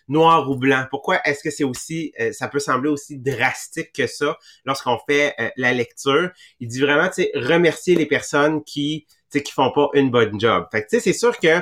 noir 0.08 0.50
ou 0.50 0.56
blanc. 0.56 0.86
Pourquoi 0.90 1.20
est-ce 1.26 1.44
que 1.44 1.52
c'est 1.52 1.64
aussi 1.64 2.14
euh, 2.20 2.32
ça 2.32 2.48
peut 2.48 2.60
sembler 2.60 2.90
aussi 2.90 3.18
drastique 3.18 3.92
que 3.94 4.08
ça 4.08 4.38
lorsqu'on 4.66 4.98
fait 5.08 5.36
euh, 5.40 5.50
la 5.58 5.74
lecture? 5.74 6.30
Il 6.60 6.68
dit 6.70 6.80
vraiment 6.80 7.10
remercier 7.36 7.96
les 7.96 8.06
personnes 8.06 8.64
qui 8.64 9.06
qui 9.32 9.52
font 9.52 9.72
pas 9.72 9.90
une 9.94 10.12
bonne 10.12 10.40
job. 10.40 10.68
Fait 10.72 10.86
que 10.86 11.00
c'est 11.00 11.14
sûr 11.14 11.38
que 11.40 11.60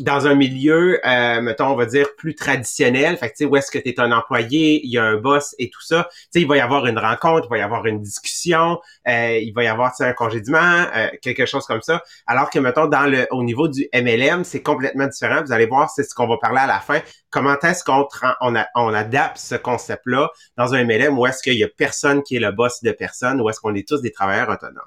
dans 0.00 0.26
un 0.26 0.34
milieu, 0.34 1.00
euh, 1.06 1.40
mettons, 1.40 1.66
on 1.66 1.76
va 1.76 1.86
dire, 1.86 2.06
plus 2.16 2.34
traditionnel, 2.34 3.16
fait 3.16 3.28
que, 3.28 3.36
tu 3.36 3.36
sais, 3.38 3.44
où 3.44 3.56
est-ce 3.56 3.70
que 3.70 3.78
tu 3.78 3.88
es 3.88 4.00
un 4.00 4.12
employé, 4.12 4.80
il 4.84 4.90
y 4.90 4.98
a 4.98 5.04
un 5.04 5.16
boss 5.16 5.54
et 5.58 5.70
tout 5.70 5.82
ça, 5.82 6.08
tu 6.10 6.18
sais, 6.30 6.40
il 6.40 6.48
va 6.48 6.56
y 6.56 6.60
avoir 6.60 6.86
une 6.86 6.98
rencontre, 6.98 7.46
il 7.46 7.50
va 7.50 7.58
y 7.58 7.62
avoir 7.62 7.86
une 7.86 8.00
discussion, 8.00 8.78
euh, 9.08 9.38
il 9.38 9.52
va 9.52 9.64
y 9.64 9.66
avoir, 9.66 9.92
un 10.00 10.12
congédiement, 10.12 10.86
euh, 10.94 11.08
quelque 11.22 11.46
chose 11.46 11.64
comme 11.66 11.82
ça. 11.82 12.02
Alors 12.26 12.50
que, 12.50 12.58
mettons, 12.58 12.86
dans 12.86 13.10
le, 13.10 13.26
au 13.30 13.42
niveau 13.42 13.68
du 13.68 13.88
MLM, 13.94 14.44
c'est 14.44 14.62
complètement 14.62 15.06
différent. 15.06 15.42
Vous 15.44 15.52
allez 15.52 15.66
voir, 15.66 15.90
c'est 15.90 16.04
ce 16.04 16.14
qu'on 16.14 16.28
va 16.28 16.36
parler 16.38 16.60
à 16.60 16.66
la 16.66 16.80
fin. 16.80 17.00
Comment 17.30 17.58
est-ce 17.60 17.84
qu'on 17.84 18.06
on, 18.40 18.54
on 18.74 18.94
adapte 18.94 19.38
ce 19.38 19.54
concept-là 19.54 20.30
dans 20.56 20.74
un 20.74 20.84
MLM 20.84 21.18
où 21.18 21.26
est-ce 21.26 21.42
qu'il 21.42 21.58
y 21.58 21.64
a 21.64 21.68
personne 21.68 22.22
qui 22.22 22.36
est 22.36 22.40
le 22.40 22.52
boss 22.52 22.82
de 22.82 22.92
personne, 22.92 23.40
où 23.40 23.48
est-ce 23.50 23.60
qu'on 23.60 23.74
est 23.74 23.86
tous 23.86 24.00
des 24.00 24.12
travailleurs 24.12 24.48
autonomes. 24.48 24.82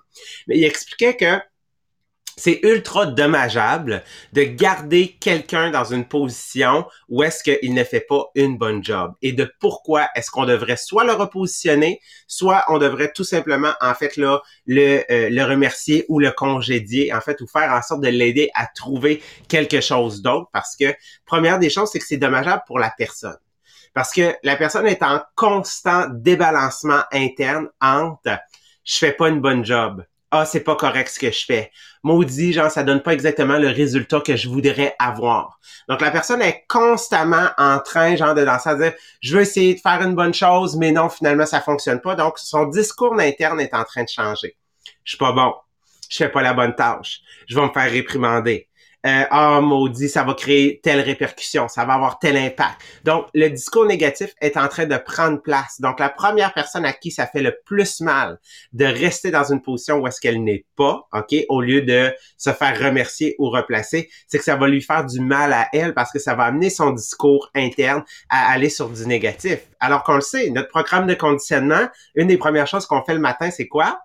Mais 0.47 0.57
il 0.57 0.63
expliquait 0.63 1.15
que 1.15 1.39
c'est 2.37 2.59
ultra 2.63 3.05
dommageable 3.05 4.03
de 4.33 4.43
garder 4.43 5.17
quelqu'un 5.19 5.71
dans 5.71 5.83
une 5.83 6.07
position 6.07 6.85
où 7.09 7.23
est-ce 7.23 7.43
qu'il 7.43 7.73
ne 7.73 7.83
fait 7.83 8.01
pas 8.01 8.25
une 8.35 8.57
bonne 8.57 8.83
job 8.83 9.13
et 9.21 9.33
de 9.33 9.51
pourquoi 9.59 10.07
est-ce 10.15 10.31
qu'on 10.31 10.45
devrait 10.45 10.77
soit 10.77 11.03
le 11.03 11.13
repositionner, 11.13 11.99
soit 12.27 12.63
on 12.69 12.77
devrait 12.77 13.11
tout 13.13 13.23
simplement 13.23 13.73
en 13.81 13.93
fait 13.93 14.17
là 14.17 14.41
le, 14.65 15.03
euh, 15.11 15.29
le 15.29 15.43
remercier 15.43 16.05
ou 16.09 16.19
le 16.19 16.31
congédier 16.31 17.13
en 17.13 17.21
fait 17.21 17.41
ou 17.41 17.47
faire 17.47 17.71
en 17.71 17.81
sorte 17.81 18.01
de 18.01 18.09
l'aider 18.09 18.49
à 18.53 18.67
trouver 18.67 19.21
quelque 19.47 19.81
chose 19.81 20.21
d'autre 20.21 20.49
parce 20.53 20.75
que 20.75 20.93
première 21.25 21.59
des 21.59 21.69
choses 21.69 21.89
c'est 21.91 21.99
que 21.99 22.05
c'est 22.05 22.17
dommageable 22.17 22.63
pour 22.65 22.79
la 22.79 22.93
personne. 22.97 23.37
Parce 23.93 24.13
que 24.13 24.33
la 24.43 24.55
personne 24.55 24.87
est 24.87 25.03
en 25.03 25.21
constant 25.35 26.07
débalancement 26.09 27.01
interne 27.11 27.67
entre 27.81 28.39
je 28.83 28.97
fais 28.97 29.11
pas 29.11 29.29
une 29.29 29.41
bonne 29.41 29.65
job 29.65 30.03
ah, 30.31 30.45
c'est 30.45 30.61
pas 30.61 30.75
correct 30.75 31.09
ce 31.09 31.19
que 31.19 31.29
je 31.29 31.45
fais. 31.45 31.71
Maudit, 32.03 32.53
genre, 32.53 32.71
ça 32.71 32.83
donne 32.83 33.03
pas 33.03 33.13
exactement 33.13 33.57
le 33.57 33.67
résultat 33.67 34.21
que 34.21 34.35
je 34.37 34.47
voudrais 34.47 34.95
avoir. 34.97 35.59
Donc, 35.89 35.99
la 35.99 36.09
personne 36.09 36.41
est 36.41 36.63
constamment 36.69 37.49
en 37.57 37.79
train, 37.79 38.15
genre, 38.15 38.33
de 38.33 38.41
lancer 38.41 38.69
à 38.69 38.75
dire, 38.75 38.93
je 39.21 39.35
veux 39.35 39.41
essayer 39.41 39.75
de 39.75 39.79
faire 39.81 40.01
une 40.01 40.15
bonne 40.15 40.33
chose, 40.33 40.77
mais 40.77 40.91
non, 40.91 41.09
finalement, 41.09 41.45
ça 41.45 41.59
fonctionne 41.59 41.99
pas. 41.99 42.15
Donc, 42.15 42.39
son 42.39 42.65
discours 42.67 43.19
interne 43.19 43.59
est 43.59 43.73
en 43.73 43.83
train 43.83 44.03
de 44.03 44.09
changer. 44.09 44.55
Je 45.03 45.11
suis 45.11 45.17
pas 45.17 45.33
bon. 45.33 45.53
Je 46.09 46.17
fais 46.17 46.29
pas 46.29 46.41
la 46.41 46.53
bonne 46.53 46.75
tâche. 46.75 47.21
Je 47.47 47.55
vais 47.55 47.61
me 47.61 47.71
faire 47.71 47.91
réprimander 47.91 48.67
euh, 49.05 49.23
ah 49.31 49.61
maudit, 49.61 50.09
ça 50.09 50.23
va 50.23 50.35
créer 50.35 50.79
telle 50.83 50.99
répercussion, 50.99 51.67
ça 51.67 51.85
va 51.85 51.93
avoir 51.93 52.19
tel 52.19 52.37
impact. 52.37 52.79
Donc, 53.03 53.25
le 53.33 53.49
discours 53.49 53.85
négatif 53.85 54.33
est 54.41 54.57
en 54.57 54.67
train 54.67 54.85
de 54.85 54.97
prendre 54.97 55.41
place. 55.41 55.81
Donc, 55.81 55.99
la 55.99 56.09
première 56.09 56.53
personne 56.53 56.85
à 56.85 56.93
qui 56.93 57.09
ça 57.09 57.25
fait 57.25 57.41
le 57.41 57.55
plus 57.65 58.01
mal 58.01 58.39
de 58.73 58.85
rester 58.85 59.31
dans 59.31 59.51
une 59.51 59.61
position 59.61 59.97
où 59.97 60.07
est-ce 60.07 60.21
qu'elle 60.21 60.43
n'est 60.43 60.65
pas, 60.75 61.07
OK, 61.13 61.35
au 61.49 61.61
lieu 61.61 61.81
de 61.81 62.13
se 62.37 62.51
faire 62.51 62.79
remercier 62.79 63.35
ou 63.39 63.49
replacer, 63.49 64.09
c'est 64.27 64.37
que 64.37 64.43
ça 64.43 64.55
va 64.55 64.67
lui 64.67 64.81
faire 64.81 65.03
du 65.03 65.19
mal 65.19 65.51
à 65.51 65.67
elle 65.73 65.95
parce 65.95 66.11
que 66.11 66.19
ça 66.19 66.35
va 66.35 66.43
amener 66.43 66.69
son 66.69 66.91
discours 66.91 67.49
interne 67.55 68.03
à 68.29 68.51
aller 68.51 68.69
sur 68.69 68.89
du 68.89 69.07
négatif. 69.07 69.61
Alors 69.79 70.03
qu'on 70.03 70.15
le 70.15 70.21
sait, 70.21 70.51
notre 70.51 70.69
programme 70.69 71.07
de 71.07 71.15
conditionnement, 71.15 71.87
une 72.13 72.27
des 72.27 72.37
premières 72.37 72.67
choses 72.67 72.85
qu'on 72.85 73.03
fait 73.03 73.15
le 73.15 73.19
matin, 73.19 73.49
c'est 73.49 73.67
quoi? 73.67 73.99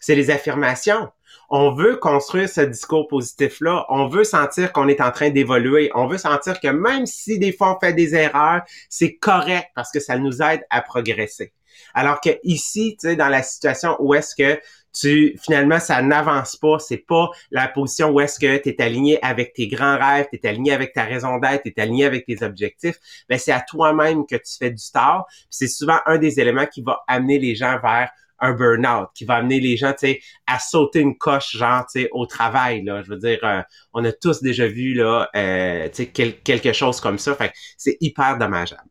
C'est 0.00 0.16
les 0.16 0.30
affirmations 0.30 1.08
on 1.50 1.70
veut 1.70 1.96
construire 1.96 2.48
ce 2.48 2.62
discours 2.62 3.08
positif-là. 3.08 3.84
On 3.88 4.08
veut 4.08 4.24
sentir 4.24 4.72
qu'on 4.72 4.88
est 4.88 5.00
en 5.00 5.10
train 5.10 5.30
d'évoluer. 5.30 5.90
On 5.94 6.06
veut 6.06 6.18
sentir 6.18 6.60
que 6.60 6.68
même 6.68 7.06
si 7.06 7.38
des 7.38 7.52
fois 7.52 7.76
on 7.76 7.80
fait 7.80 7.92
des 7.92 8.14
erreurs, 8.14 8.62
c'est 8.88 9.16
correct 9.16 9.68
parce 9.74 9.90
que 9.90 10.00
ça 10.00 10.18
nous 10.18 10.40
aide 10.42 10.64
à 10.70 10.80
progresser. 10.80 11.52
Alors 11.94 12.20
que 12.20 12.30
ici, 12.42 12.96
tu 13.00 13.08
sais, 13.08 13.16
dans 13.16 13.28
la 13.28 13.42
situation 13.42 13.96
où 13.98 14.14
est-ce 14.14 14.34
que 14.34 14.60
tu 14.92 15.38
finalement 15.42 15.80
ça 15.80 16.02
n'avance 16.02 16.56
pas, 16.56 16.78
c'est 16.78 16.98
pas 16.98 17.30
la 17.50 17.68
position 17.68 18.10
où 18.10 18.20
est-ce 18.20 18.38
que 18.38 18.58
tu 18.58 18.68
es 18.68 18.82
aligné 18.82 19.22
avec 19.22 19.54
tes 19.54 19.66
grands 19.66 19.98
rêves, 19.98 20.26
tu 20.30 20.38
es 20.38 20.46
aligné 20.46 20.72
avec 20.72 20.92
ta 20.92 21.04
raison 21.04 21.38
d'être, 21.38 21.62
tu 21.62 21.72
es 21.74 21.80
aligné 21.80 22.04
avec 22.04 22.26
tes 22.26 22.42
objectifs, 22.42 22.98
ben 23.28 23.38
c'est 23.38 23.52
à 23.52 23.60
toi-même 23.60 24.26
que 24.26 24.36
tu 24.36 24.56
fais 24.58 24.70
du 24.70 24.84
tort, 24.92 25.26
c'est 25.48 25.68
souvent 25.68 25.98
un 26.06 26.18
des 26.18 26.40
éléments 26.40 26.66
qui 26.66 26.82
va 26.82 27.02
amener 27.08 27.38
les 27.38 27.54
gens 27.54 27.78
vers 27.82 28.10
un 28.42 28.52
burn-out, 28.52 29.08
qui 29.14 29.24
va 29.24 29.36
amener 29.36 29.60
les 29.60 29.76
gens, 29.76 29.92
tu 29.92 30.08
sais, 30.08 30.20
à 30.46 30.58
sauter 30.58 31.00
une 31.00 31.16
coche, 31.16 31.56
genre, 31.56 31.86
tu 31.86 32.02
sais, 32.02 32.08
au 32.12 32.26
travail, 32.26 32.82
là. 32.84 33.00
Je 33.02 33.08
veux 33.08 33.16
dire, 33.16 33.38
euh, 33.44 33.62
on 33.94 34.04
a 34.04 34.12
tous 34.12 34.42
déjà 34.42 34.66
vu, 34.66 34.94
là, 34.94 35.30
euh, 35.34 35.88
tu 35.88 36.04
sais, 36.04 36.06
quelque 36.06 36.72
chose 36.72 37.00
comme 37.00 37.18
ça. 37.18 37.34
Fait 37.34 37.52
c'est 37.78 37.96
hyper 38.00 38.36
dommageable. 38.36 38.82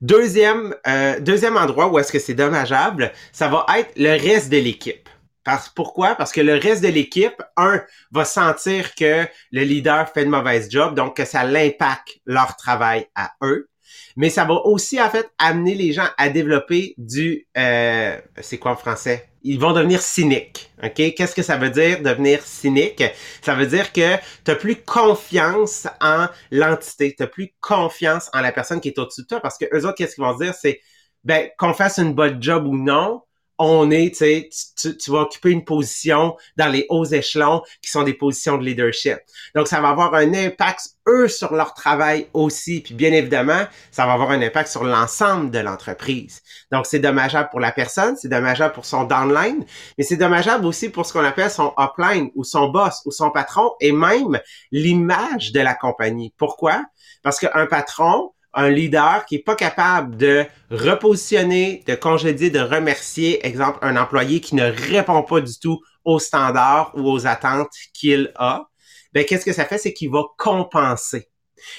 Deuxième, 0.00 0.74
euh, 0.86 1.18
deuxième 1.20 1.56
endroit 1.56 1.88
où 1.88 1.98
est-ce 1.98 2.12
que 2.12 2.18
c'est 2.18 2.34
dommageable, 2.34 3.12
ça 3.32 3.48
va 3.48 3.64
être 3.78 3.92
le 3.96 4.10
reste 4.10 4.50
de 4.50 4.58
l'équipe. 4.58 5.08
Parce, 5.44 5.68
pourquoi? 5.68 6.14
Parce 6.14 6.32
que 6.32 6.40
le 6.40 6.54
reste 6.54 6.82
de 6.82 6.88
l'équipe, 6.88 7.42
un, 7.56 7.82
va 8.10 8.24
sentir 8.24 8.94
que 8.94 9.26
le 9.50 9.62
leader 9.62 10.08
fait 10.10 10.24
une 10.24 10.30
mauvaise 10.30 10.70
job, 10.70 10.94
donc 10.94 11.16
que 11.16 11.24
ça 11.24 11.44
l'impacte 11.44 12.18
leur 12.26 12.56
travail 12.56 13.06
à 13.14 13.32
eux 13.42 13.68
mais 14.16 14.30
ça 14.30 14.44
va 14.44 14.54
aussi 14.54 15.00
en 15.00 15.10
fait 15.10 15.30
amener 15.38 15.74
les 15.74 15.92
gens 15.92 16.06
à 16.16 16.28
développer 16.28 16.94
du 16.98 17.46
euh, 17.56 18.18
c'est 18.40 18.58
quoi 18.58 18.72
en 18.72 18.76
français? 18.76 19.28
Ils 19.42 19.60
vont 19.60 19.72
devenir 19.72 20.00
cyniques. 20.00 20.70
OK? 20.82 20.94
Qu'est-ce 20.94 21.34
que 21.34 21.42
ça 21.42 21.56
veut 21.56 21.70
dire 21.70 22.00
devenir 22.02 22.42
cynique? 22.42 23.02
Ça 23.42 23.54
veut 23.54 23.66
dire 23.66 23.92
que 23.92 24.16
tu 24.44 24.56
plus 24.56 24.76
confiance 24.76 25.86
en 26.00 26.26
l'entité, 26.50 27.14
tu 27.16 27.26
plus 27.26 27.54
confiance 27.60 28.30
en 28.32 28.40
la 28.40 28.52
personne 28.52 28.80
qui 28.80 28.88
est 28.88 28.98
au-dessus 28.98 29.22
de 29.22 29.26
toi 29.26 29.40
parce 29.40 29.58
que 29.58 29.66
eux 29.74 29.84
autres, 29.86 29.96
qu'est-ce 29.96 30.14
qu'ils 30.14 30.24
vont 30.24 30.36
dire? 30.36 30.54
C'est 30.54 30.80
ben, 31.24 31.48
qu'on 31.58 31.74
fasse 31.74 31.98
une 31.98 32.14
bonne 32.14 32.42
job 32.42 32.66
ou 32.66 32.76
non, 32.76 33.22
on 33.58 33.90
est, 33.90 34.10
tu 34.10 34.48
sais, 34.76 34.96
tu 34.96 35.10
vas 35.10 35.20
occuper 35.20 35.50
une 35.50 35.64
position 35.64 36.36
dans 36.56 36.68
les 36.68 36.86
hauts 36.88 37.04
échelons 37.04 37.62
qui 37.82 37.90
sont 37.90 38.02
des 38.02 38.14
positions 38.14 38.58
de 38.58 38.64
leadership. 38.64 39.18
Donc, 39.54 39.68
ça 39.68 39.80
va 39.80 39.90
avoir 39.90 40.14
un 40.14 40.34
impact, 40.34 40.90
eux, 41.06 41.28
sur 41.28 41.54
leur 41.54 41.74
travail 41.74 42.28
aussi. 42.34 42.80
Puis, 42.80 42.94
bien 42.94 43.12
évidemment, 43.12 43.64
ça 43.92 44.06
va 44.06 44.14
avoir 44.14 44.30
un 44.30 44.42
impact 44.42 44.70
sur 44.70 44.82
l'ensemble 44.82 45.50
de 45.50 45.60
l'entreprise. 45.60 46.42
Donc, 46.72 46.86
c'est 46.86 46.98
dommageable 46.98 47.48
pour 47.50 47.60
la 47.60 47.70
personne, 47.70 48.16
c'est 48.16 48.28
dommageable 48.28 48.74
pour 48.74 48.86
son 48.86 49.04
downline, 49.04 49.64
mais 49.96 50.04
c'est 50.04 50.16
dommageable 50.16 50.66
aussi 50.66 50.88
pour 50.88 51.06
ce 51.06 51.12
qu'on 51.12 51.24
appelle 51.24 51.50
son 51.50 51.72
upline 51.78 52.30
ou 52.34 52.42
son 52.42 52.68
boss 52.68 53.02
ou 53.04 53.12
son 53.12 53.30
patron 53.30 53.72
et 53.80 53.92
même 53.92 54.40
l'image 54.72 55.52
de 55.52 55.60
la 55.60 55.74
compagnie. 55.74 56.34
Pourquoi? 56.36 56.84
Parce 57.22 57.38
qu'un 57.38 57.66
patron, 57.66 58.33
un 58.54 58.70
leader 58.70 59.24
qui 59.26 59.36
est 59.36 59.44
pas 59.44 59.56
capable 59.56 60.16
de 60.16 60.44
repositionner, 60.70 61.82
de 61.86 61.94
congédier, 61.94 62.50
de 62.50 62.60
remercier, 62.60 63.44
exemple, 63.46 63.78
un 63.82 63.96
employé 63.96 64.40
qui 64.40 64.54
ne 64.54 64.70
répond 64.90 65.22
pas 65.22 65.40
du 65.40 65.58
tout 65.58 65.80
aux 66.04 66.18
standards 66.18 66.92
ou 66.94 67.10
aux 67.10 67.26
attentes 67.26 67.72
qu'il 67.92 68.32
a, 68.36 68.68
ben 69.12 69.24
qu'est-ce 69.24 69.44
que 69.44 69.52
ça 69.52 69.64
fait, 69.64 69.78
c'est 69.78 69.92
qu'il 69.92 70.10
va 70.10 70.22
compenser 70.38 71.28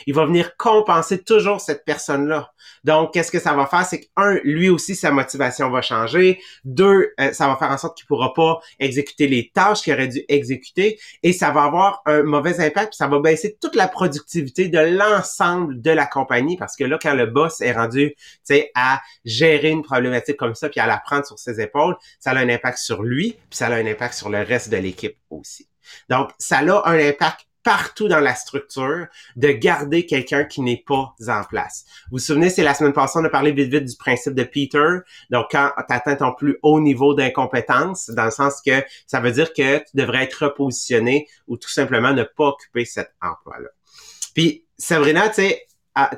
il 0.07 0.13
va 0.13 0.25
venir 0.25 0.55
compenser 0.57 1.23
toujours 1.23 1.61
cette 1.61 1.85
personne-là. 1.85 2.51
Donc, 2.83 3.13
qu'est-ce 3.13 3.31
que 3.31 3.39
ça 3.39 3.53
va 3.53 3.65
faire? 3.65 3.85
C'est 3.85 4.01
qu'un, 4.01 4.39
lui 4.43 4.69
aussi, 4.69 4.95
sa 4.95 5.11
motivation 5.11 5.69
va 5.69 5.81
changer. 5.81 6.39
Deux, 6.63 7.13
euh, 7.19 7.33
ça 7.33 7.47
va 7.47 7.55
faire 7.55 7.71
en 7.71 7.77
sorte 7.77 7.97
qu'il 7.97 8.05
pourra 8.05 8.33
pas 8.33 8.59
exécuter 8.79 9.27
les 9.27 9.51
tâches 9.53 9.81
qu'il 9.81 9.93
aurait 9.93 10.07
dû 10.07 10.23
exécuter. 10.27 10.99
Et 11.23 11.33
ça 11.33 11.51
va 11.51 11.63
avoir 11.63 12.01
un 12.05 12.23
mauvais 12.23 12.59
impact, 12.59 12.89
puis 12.89 12.97
ça 12.97 13.07
va 13.07 13.19
baisser 13.19 13.57
toute 13.59 13.75
la 13.75 13.87
productivité 13.87 14.67
de 14.67 14.79
l'ensemble 14.79 15.81
de 15.81 15.91
la 15.91 16.05
compagnie. 16.05 16.57
Parce 16.57 16.75
que 16.75 16.83
là, 16.83 16.99
quand 17.01 17.13
le 17.13 17.25
boss 17.25 17.61
est 17.61 17.71
rendu, 17.71 18.13
tu 18.15 18.39
sais, 18.43 18.71
à 18.75 19.01
gérer 19.23 19.69
une 19.69 19.83
problématique 19.83 20.37
comme 20.37 20.55
ça, 20.55 20.69
puis 20.69 20.79
à 20.79 20.87
la 20.87 20.97
prendre 20.97 21.25
sur 21.25 21.39
ses 21.39 21.59
épaules, 21.61 21.95
ça 22.19 22.31
a 22.31 22.37
un 22.37 22.49
impact 22.49 22.77
sur 22.77 23.03
lui, 23.03 23.33
puis 23.49 23.57
ça 23.57 23.67
a 23.67 23.75
un 23.75 23.85
impact 23.85 24.13
sur 24.13 24.29
le 24.29 24.43
reste 24.43 24.69
de 24.69 24.77
l'équipe 24.77 25.17
aussi. 25.29 25.67
Donc, 26.09 26.31
ça 26.37 26.59
a 26.59 26.89
un 26.89 26.99
impact 26.99 27.47
partout 27.65 28.07
dans 28.07 28.19
la 28.19 28.35
structure 28.35 29.07
de 29.35 29.49
garder 29.49 30.05
quelqu'un 30.05 30.45
qui 30.45 30.61
n'est 30.61 30.83
pas 30.87 31.15
en 31.27 31.43
place. 31.43 31.83
Vous 32.05 32.17
vous 32.17 32.19
souvenez, 32.19 32.51
c'est 32.51 32.63
la 32.63 32.75
semaine 32.75 32.93
passée, 32.93 33.17
on 33.19 33.25
a 33.25 33.29
parlé 33.29 33.51
vite 33.51 33.71
vite 33.71 33.85
du 33.85 33.97
principe 33.97 34.35
de 34.35 34.43
Peter. 34.43 34.99
Donc, 35.31 35.47
quand 35.51 35.71
tu 35.75 35.93
atteins 35.93 36.15
ton 36.15 36.31
plus 36.31 36.59
haut 36.61 36.79
niveau 36.79 37.15
d'incompétence, 37.15 38.11
dans 38.11 38.25
le 38.25 38.31
sens 38.31 38.61
que 38.65 38.83
ça 39.07 39.19
veut 39.19 39.31
dire 39.31 39.51
que 39.51 39.79
tu 39.79 39.95
devrais 39.95 40.23
être 40.23 40.45
repositionné 40.45 41.27
ou 41.47 41.57
tout 41.57 41.69
simplement 41.69 42.13
ne 42.13 42.23
pas 42.23 42.49
occuper 42.49 42.85
cet 42.85 43.11
emploi-là. 43.19 43.69
Puis, 44.35 44.65
Sabrina, 44.77 45.29
tu 45.29 45.35
sais, 45.35 45.65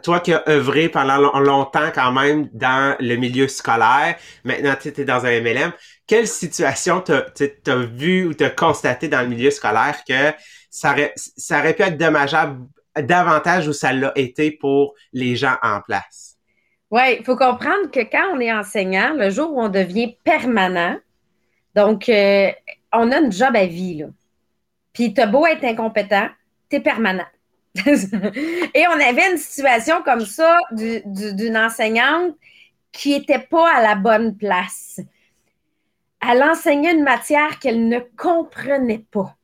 toi 0.03 0.19
qui 0.19 0.33
as 0.33 0.43
œuvré 0.49 0.89
pendant 0.89 1.39
longtemps 1.39 1.91
quand 1.93 2.11
même 2.11 2.49
dans 2.51 2.97
le 2.99 3.15
milieu 3.15 3.47
scolaire, 3.47 4.17
maintenant 4.43 4.75
tu 4.79 4.89
es 4.89 5.05
dans 5.05 5.25
un 5.25 5.39
MLM, 5.39 5.71
quelle 6.07 6.27
situation 6.27 6.99
t'as 6.99 7.25
as 7.67 7.75
vu 7.75 8.25
ou 8.25 8.33
t'as 8.33 8.49
constaté 8.49 9.07
dans 9.07 9.21
le 9.21 9.27
milieu 9.27 9.51
scolaire 9.51 9.99
que 10.07 10.33
ça 10.77 10.91
aurait, 10.91 11.73
pu 11.73 11.81
être 11.81 11.97
dommageable 11.97 12.67
davantage 12.95 13.67
où 13.67 13.73
ça 13.73 13.93
l'a 13.93 14.11
été 14.15 14.51
pour 14.51 14.93
les 15.13 15.35
gens 15.35 15.55
en 15.63 15.81
place. 15.81 16.37
Oui, 16.91 17.17
il 17.19 17.25
faut 17.25 17.35
comprendre 17.35 17.91
que 17.91 17.99
quand 17.99 18.35
on 18.35 18.39
est 18.39 18.53
enseignant, 18.53 19.13
le 19.13 19.29
jour 19.29 19.53
où 19.53 19.61
on 19.61 19.69
devient 19.69 20.15
permanent, 20.23 20.97
donc 21.75 22.07
euh, 22.09 22.51
on 22.93 23.11
a 23.11 23.17
une 23.19 23.31
job 23.31 23.55
à 23.55 23.65
vie, 23.65 23.95
là. 23.95 24.07
Puis 24.93 25.13
t'as 25.13 25.27
beau 25.27 25.45
être 25.45 25.63
incompétent, 25.63 26.29
t'es 26.69 26.79
permanent. 26.79 27.27
Et 27.85 28.87
on 28.87 28.99
avait 28.99 29.31
une 29.31 29.37
situation 29.37 30.01
comme 30.01 30.25
ça 30.25 30.57
d'une 30.71 31.57
enseignante 31.57 32.35
qui 32.91 33.11
n'était 33.11 33.39
pas 33.39 33.75
à 33.75 33.81
la 33.81 33.95
bonne 33.95 34.35
place. 34.35 34.99
Elle 36.27 36.41
enseignait 36.41 36.93
une 36.93 37.03
matière 37.03 37.59
qu'elle 37.59 37.87
ne 37.87 37.99
comprenait 38.17 39.05
pas. 39.11 39.36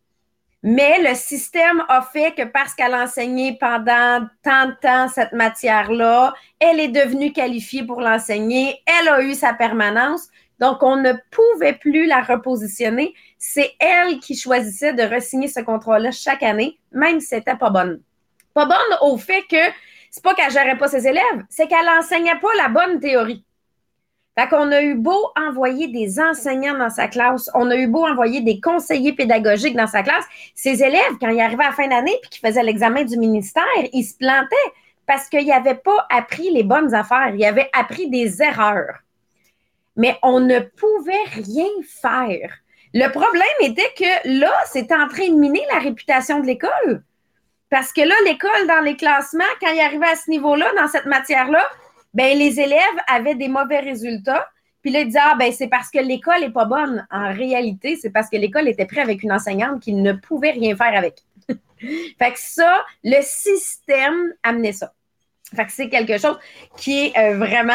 Mais 0.66 1.02
le 1.02 1.14
système 1.14 1.84
a 1.90 2.02
fait 2.02 2.34
que 2.34 2.44
parce 2.44 2.74
qu'elle 2.74 2.94
a 2.94 3.04
enseigné 3.04 3.58
pendant 3.60 4.26
tant 4.44 4.68
de 4.68 4.76
temps 4.82 5.10
cette 5.10 5.34
matière-là, 5.34 6.34
elle 6.58 6.80
est 6.80 6.88
devenue 6.88 7.34
qualifiée 7.34 7.84
pour 7.84 8.00
l'enseigner, 8.00 8.82
elle 8.86 9.10
a 9.10 9.22
eu 9.22 9.34
sa 9.34 9.54
permanence. 9.54 10.30
Donc, 10.60 10.82
on 10.82 10.96
ne 10.96 11.12
pouvait 11.32 11.74
plus 11.74 12.06
la 12.06 12.22
repositionner. 12.22 13.14
C'est 13.38 13.74
elle 13.80 14.20
qui 14.20 14.38
choisissait 14.38 14.94
de 14.94 15.04
resigner 15.04 15.50
ce 15.50 15.60
contrat-là 15.60 16.12
chaque 16.12 16.44
année, 16.44 16.80
même 16.94 17.20
si 17.20 17.28
c'était 17.28 17.58
pas 17.58 17.70
bonne. 17.70 18.02
Pas 18.54 18.66
bonne 18.66 18.98
au 19.02 19.18
fait 19.18 19.44
que 19.50 19.58
c'est 20.12 20.24
pas 20.24 20.34
qu'elle 20.36 20.52
gérait 20.52 20.78
pas 20.78 20.88
ses 20.88 21.06
élèves, 21.08 21.44
c'est 21.50 21.68
qu'elle 21.68 21.90
enseignait 21.90 22.40
pas 22.40 22.54
la 22.56 22.70
bonne 22.70 23.02
théorie. 23.02 23.44
Fait 24.38 24.48
qu'on 24.48 24.72
a 24.72 24.82
eu 24.82 24.96
beau 24.96 25.30
envoyer 25.36 25.88
des 25.90 26.20
enseignants 26.20 26.78
dans 26.78 26.90
sa 26.90 27.08
classe, 27.08 27.52
on 27.54 27.70
a 27.70 27.76
eu 27.76 27.88
beau 27.88 28.06
envoyer 28.06 28.42
des 28.42 28.60
conseillers 28.60 29.14
pédagogiques 29.14 29.76
dans 29.76 29.88
sa 29.88 30.02
classe, 30.02 30.26
ses 30.56 30.82
élèves, 30.82 31.18
quand 31.22 31.30
ils 31.30 31.40
arrivaient 31.40 31.66
à 31.66 31.70
la 31.70 31.76
fin 31.76 31.88
d'année 31.88 32.18
puis 32.22 32.32
qu'ils 32.32 32.48
faisaient 32.48 32.64
l'examen 32.64 33.04
du 33.04 33.18
ministère, 33.18 33.64
ils 33.92 34.04
se 34.04 34.18
plantaient 34.18 34.56
parce 35.06 35.30
qu'ils 35.30 35.48
n'avaient 35.48 35.76
pas 35.76 36.08
appris 36.10 36.50
les 36.50 36.64
bonnes 36.64 36.96
affaires, 36.96 37.34
ils 37.36 37.46
avaient 37.46 37.70
appris 37.74 38.10
des 38.10 38.42
erreurs. 38.42 39.00
Mais 39.96 40.18
on 40.24 40.40
ne 40.40 40.60
pouvait 40.60 41.14
rien 41.34 41.70
faire. 42.02 42.52
Le 42.96 43.08
problème 43.10 43.44
était 43.62 43.92
que 43.98 44.40
là, 44.40 44.54
c'était 44.66 44.96
en 44.96 45.08
train 45.08 45.28
de 45.28 45.36
miner 45.36 45.64
la 45.72 45.80
réputation 45.80 46.40
de 46.40 46.48
l'école. 46.48 47.04
Parce 47.70 47.92
que 47.92 48.02
là, 48.02 48.16
l'école, 48.26 48.68
dans 48.68 48.82
les 48.82 48.96
classements, 48.96 49.44
quand 49.60 49.72
il 49.72 49.80
arrivait 49.80 50.08
à 50.08 50.16
ce 50.16 50.30
niveau-là, 50.30 50.72
dans 50.78 50.88
cette 50.88 51.06
matière-là, 51.06 51.68
ben, 52.14 52.38
les 52.38 52.60
élèves 52.60 52.80
avaient 53.08 53.36
des 53.36 53.48
mauvais 53.48 53.80
résultats. 53.80 54.48
Puis 54.82 54.92
là, 54.92 55.02
il 55.02 55.10
dit 55.10 55.18
Ah, 55.20 55.36
ben, 55.38 55.52
c'est 55.52 55.68
parce 55.68 55.90
que 55.90 56.00
l'école 56.00 56.44
est 56.44 56.52
pas 56.52 56.66
bonne. 56.66 57.08
En 57.10 57.34
réalité, 57.34 57.96
c'est 57.96 58.12
parce 58.12 58.30
que 58.30 58.38
l'école 58.38 58.68
était 58.68 58.86
prise 58.86 59.00
avec 59.00 59.24
une 59.24 59.32
enseignante 59.32 59.82
qui 59.82 59.94
ne 59.94 60.14
pouvait 60.14 60.52
rien 60.52 60.76
faire 60.76 60.96
avec. 60.96 61.20
fait 61.50 62.32
que 62.32 62.40
ça, 62.40 62.86
le 63.04 63.22
système 63.22 64.34
amenait 64.44 64.74
ça. 64.74 64.94
Fait 65.56 65.66
que 65.66 65.72
c'est 65.72 65.90
quelque 65.90 66.18
chose 66.18 66.38
qui 66.78 67.08
est 67.08 67.18
euh, 67.18 67.38
vraiment. 67.38 67.74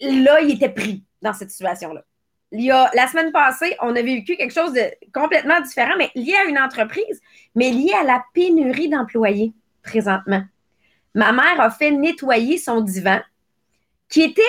Là, 0.00 0.40
il 0.40 0.52
était 0.52 0.68
pris 0.68 1.02
dans 1.22 1.32
cette 1.32 1.50
situation-là. 1.50 2.04
Il 2.52 2.62
y 2.62 2.70
a, 2.70 2.90
la 2.94 3.06
semaine 3.08 3.30
passée, 3.30 3.76
on 3.82 3.94
a 3.94 4.00
vécu 4.00 4.36
quelque 4.36 4.54
chose 4.54 4.72
de 4.72 4.82
complètement 5.12 5.60
différent, 5.60 5.92
mais 5.98 6.10
lié 6.14 6.34
à 6.34 6.48
une 6.48 6.58
entreprise, 6.58 7.20
mais 7.54 7.70
lié 7.70 7.92
à 8.00 8.04
la 8.04 8.24
pénurie 8.32 8.88
d'employés 8.88 9.52
présentement. 9.82 10.42
Ma 11.14 11.32
mère 11.32 11.60
a 11.60 11.70
fait 11.70 11.90
nettoyer 11.90 12.56
son 12.56 12.80
divan, 12.80 13.20
qui 14.08 14.22
était 14.22 14.42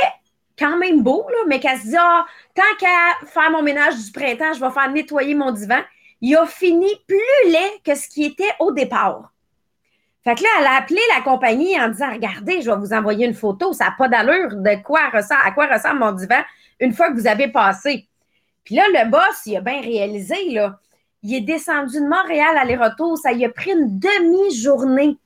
quand 0.58 0.78
même 0.78 1.02
beau, 1.02 1.26
là, 1.30 1.38
mais 1.48 1.60
qu'elle 1.60 1.80
se 1.80 1.88
dit 1.88 1.98
ah, 1.98 2.26
tant 2.54 2.76
qu'à 2.80 3.26
faire 3.28 3.52
mon 3.52 3.62
ménage 3.62 3.96
du 3.96 4.12
printemps, 4.12 4.54
je 4.54 4.60
vais 4.60 4.72
faire 4.72 4.92
nettoyer 4.92 5.36
mon 5.36 5.52
divan. 5.52 5.80
Il 6.22 6.36
a 6.36 6.46
fini 6.46 6.90
plus 7.08 7.52
laid 7.52 7.82
que 7.84 7.96
ce 7.96 8.10
qui 8.10 8.26
était 8.26 8.52
au 8.60 8.72
départ. 8.72 9.32
Fait 10.24 10.36
que 10.36 10.44
là, 10.44 10.50
elle 10.60 10.68
a 10.68 10.76
appelé 10.76 11.00
la 11.16 11.22
compagnie 11.22 11.80
en 11.80 11.88
disant 11.88 12.12
Regardez, 12.12 12.62
je 12.62 12.70
vais 12.70 12.78
vous 12.78 12.94
envoyer 12.94 13.26
une 13.26 13.34
photo, 13.34 13.72
ça 13.72 13.86
n'a 13.86 13.96
pas 13.98 14.10
d'allure 14.10 14.56
de 14.56 14.84
quoi 14.84 15.10
ressemble, 15.10 15.42
à 15.46 15.52
quoi 15.52 15.68
ressemble 15.68 16.00
mon 16.00 16.12
divan 16.12 16.42
une 16.82 16.94
fois 16.94 17.10
que 17.10 17.16
vous 17.16 17.28
avez 17.28 17.48
passé. 17.48 18.08
Puis 18.64 18.76
là, 18.76 18.84
le 18.90 19.10
boss, 19.10 19.46
il 19.46 19.58
a 19.58 19.62
bien 19.62 19.82
réalisé, 19.82 20.52
là. 20.52 20.80
Il 21.24 21.36
est 21.36 21.42
descendu 21.42 22.00
de 22.00 22.08
Montréal 22.08 22.58
aller-retour. 22.58 23.18
Ça 23.18 23.34
y 23.34 23.44
a 23.44 23.50
pris 23.50 23.72
une 23.72 24.00
demi-journée 24.00 25.18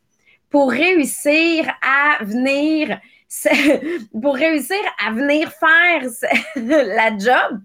pour 0.50 0.72
réussir 0.72 1.72
à 1.82 2.24
venir 2.24 3.00
pour 4.22 4.36
réussir 4.36 4.78
à 5.06 5.12
venir 5.12 5.52
faire 5.52 6.10
la 6.56 7.18
job, 7.18 7.60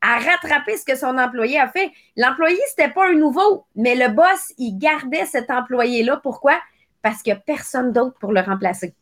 à 0.00 0.18
rattraper 0.18 0.76
ce 0.76 0.84
que 0.84 0.96
son 0.96 1.16
employé 1.16 1.58
a 1.60 1.68
fait. 1.68 1.90
L'employé, 2.16 2.58
c'était 2.68 2.90
pas 2.90 3.08
un 3.08 3.14
nouveau, 3.14 3.66
mais 3.76 3.94
le 3.94 4.08
boss, 4.08 4.52
il 4.58 4.78
gardait 4.78 5.26
cet 5.26 5.50
employé-là. 5.50 6.18
Pourquoi? 6.22 6.60
Parce 7.02 7.22
qu'il 7.22 7.32
n'y 7.32 7.38
a 7.38 7.42
personne 7.42 7.92
d'autre 7.92 8.18
pour 8.18 8.32
le 8.32 8.40
remplacer. 8.40 8.94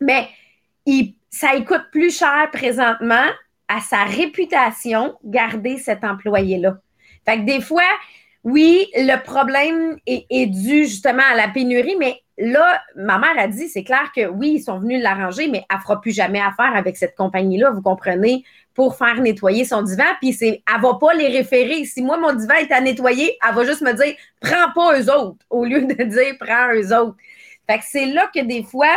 Mais 0.00 0.28
ça 1.30 1.48
coûte 1.60 1.90
plus 1.92 2.16
cher 2.16 2.48
présentement 2.52 3.26
à 3.68 3.80
sa 3.80 4.04
réputation 4.04 5.16
garder 5.24 5.78
cet 5.78 6.02
employé-là. 6.02 6.78
Fait 7.24 7.38
que 7.38 7.44
des 7.44 7.60
fois, 7.60 7.82
oui, 8.42 8.86
le 8.94 9.22
problème 9.22 9.96
est, 10.06 10.46
dû 10.46 10.86
justement 10.86 11.22
à 11.30 11.36
la 11.36 11.48
pénurie, 11.48 11.96
mais 11.98 12.20
là, 12.40 12.82
ma 12.96 13.18
mère 13.18 13.38
a 13.38 13.46
dit, 13.46 13.68
c'est 13.68 13.84
clair 13.84 14.10
que 14.14 14.26
oui, 14.26 14.54
ils 14.56 14.62
sont 14.62 14.78
venus 14.78 15.02
l'arranger, 15.02 15.48
mais 15.48 15.64
elle 15.70 15.80
fera 15.80 16.00
plus 16.00 16.12
jamais 16.12 16.40
affaire 16.40 16.74
avec 16.74 16.96
cette 16.96 17.14
compagnie-là, 17.14 17.70
vous 17.70 17.82
comprenez, 17.82 18.44
pour 18.74 18.96
faire 18.96 19.20
nettoyer 19.20 19.64
son 19.64 19.82
divan. 19.82 20.04
Puis 20.20 20.32
c'est, 20.32 20.62
elle 20.72 20.80
va 20.80 20.94
pas 20.94 21.12
les 21.12 21.28
référer. 21.28 21.84
Si 21.84 22.02
moi, 22.02 22.16
mon 22.16 22.32
divan 22.32 22.54
est 22.54 22.72
à 22.72 22.80
nettoyer, 22.80 23.36
elle 23.46 23.54
va 23.54 23.64
juste 23.64 23.82
me 23.82 23.92
dire, 23.92 24.14
prends 24.40 24.72
pas 24.74 24.98
eux 24.98 25.10
autres, 25.12 25.44
au 25.50 25.64
lieu 25.64 25.82
de 25.82 26.02
dire, 26.02 26.34
prends 26.40 26.72
eux 26.74 26.96
autres. 26.96 27.16
Fait 27.68 27.78
que 27.78 27.84
c'est 27.86 28.06
là 28.06 28.30
que 28.34 28.40
des 28.40 28.62
fois, 28.62 28.96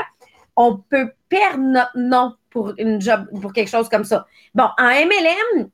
on 0.56 0.78
peut 0.78 1.12
perdre 1.30 1.64
notre 1.64 1.98
nom 1.98 2.34
pour 2.50 2.74
une 2.78 3.02
job, 3.02 3.28
pour 3.42 3.52
quelque 3.52 3.70
chose 3.70 3.90
comme 3.90 4.04
ça. 4.04 4.26
Bon, 4.54 4.68
en 4.78 4.88
MLM, 4.88 5.70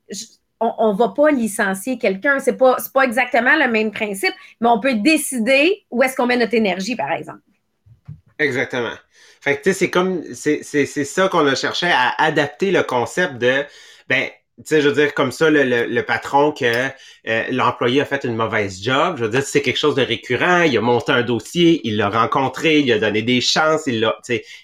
on 0.61 0.93
ne 0.93 0.97
va 0.97 1.09
pas 1.09 1.31
licencier 1.31 1.97
quelqu'un. 1.97 2.39
Ce 2.39 2.51
n'est 2.51 2.57
pas 2.57 3.03
exactement 3.03 3.55
le 3.57 3.69
même 3.69 3.91
principe, 3.91 4.33
mais 4.59 4.69
on 4.69 4.79
peut 4.79 4.95
décider 4.95 5.83
où 5.91 6.01
est-ce 6.03 6.15
qu'on 6.15 6.25
met 6.25 6.37
notre 6.37 6.53
énergie, 6.53 6.95
par 6.95 7.11
exemple. 7.11 7.41
Exactement. 8.39 8.93
Fait 9.41 9.57
que, 9.57 9.63
tu 9.63 9.69
sais, 9.73 9.79
c'est 9.79 9.89
comme, 9.89 10.23
c'est 10.33 10.63
ça 11.05 11.29
qu'on 11.29 11.45
a 11.47 11.55
cherché 11.55 11.87
à 11.91 12.09
adapter 12.21 12.71
le 12.71 12.83
concept 12.83 13.35
de, 13.37 13.65
ben, 14.07 14.29
tu 14.59 14.65
sais, 14.65 14.81
je 14.81 14.89
veux 14.89 14.95
dire, 14.95 15.13
comme 15.13 15.31
ça, 15.31 15.49
le, 15.49 15.63
le, 15.63 16.03
patron 16.03 16.51
que 16.51 16.65
euh, 16.65 17.43
l'employé 17.49 18.01
a 18.01 18.05
fait 18.05 18.25
une 18.25 18.35
mauvaise 18.35 18.83
job, 18.83 19.15
je 19.17 19.23
veux 19.23 19.29
dire, 19.29 19.41
c'est 19.41 19.61
quelque 19.61 19.77
chose 19.77 19.95
de 19.95 20.01
récurrent, 20.01 20.63
il 20.63 20.77
a 20.77 20.81
monté 20.81 21.13
un 21.13 21.21
dossier, 21.21 21.79
il 21.85 21.95
l'a 21.95 22.09
rencontré, 22.09 22.79
il 22.79 22.91
a 22.91 22.99
donné 22.99 23.21
des 23.21 23.39
chances, 23.39 23.83
il 23.87 24.01
l'a, 24.01 24.17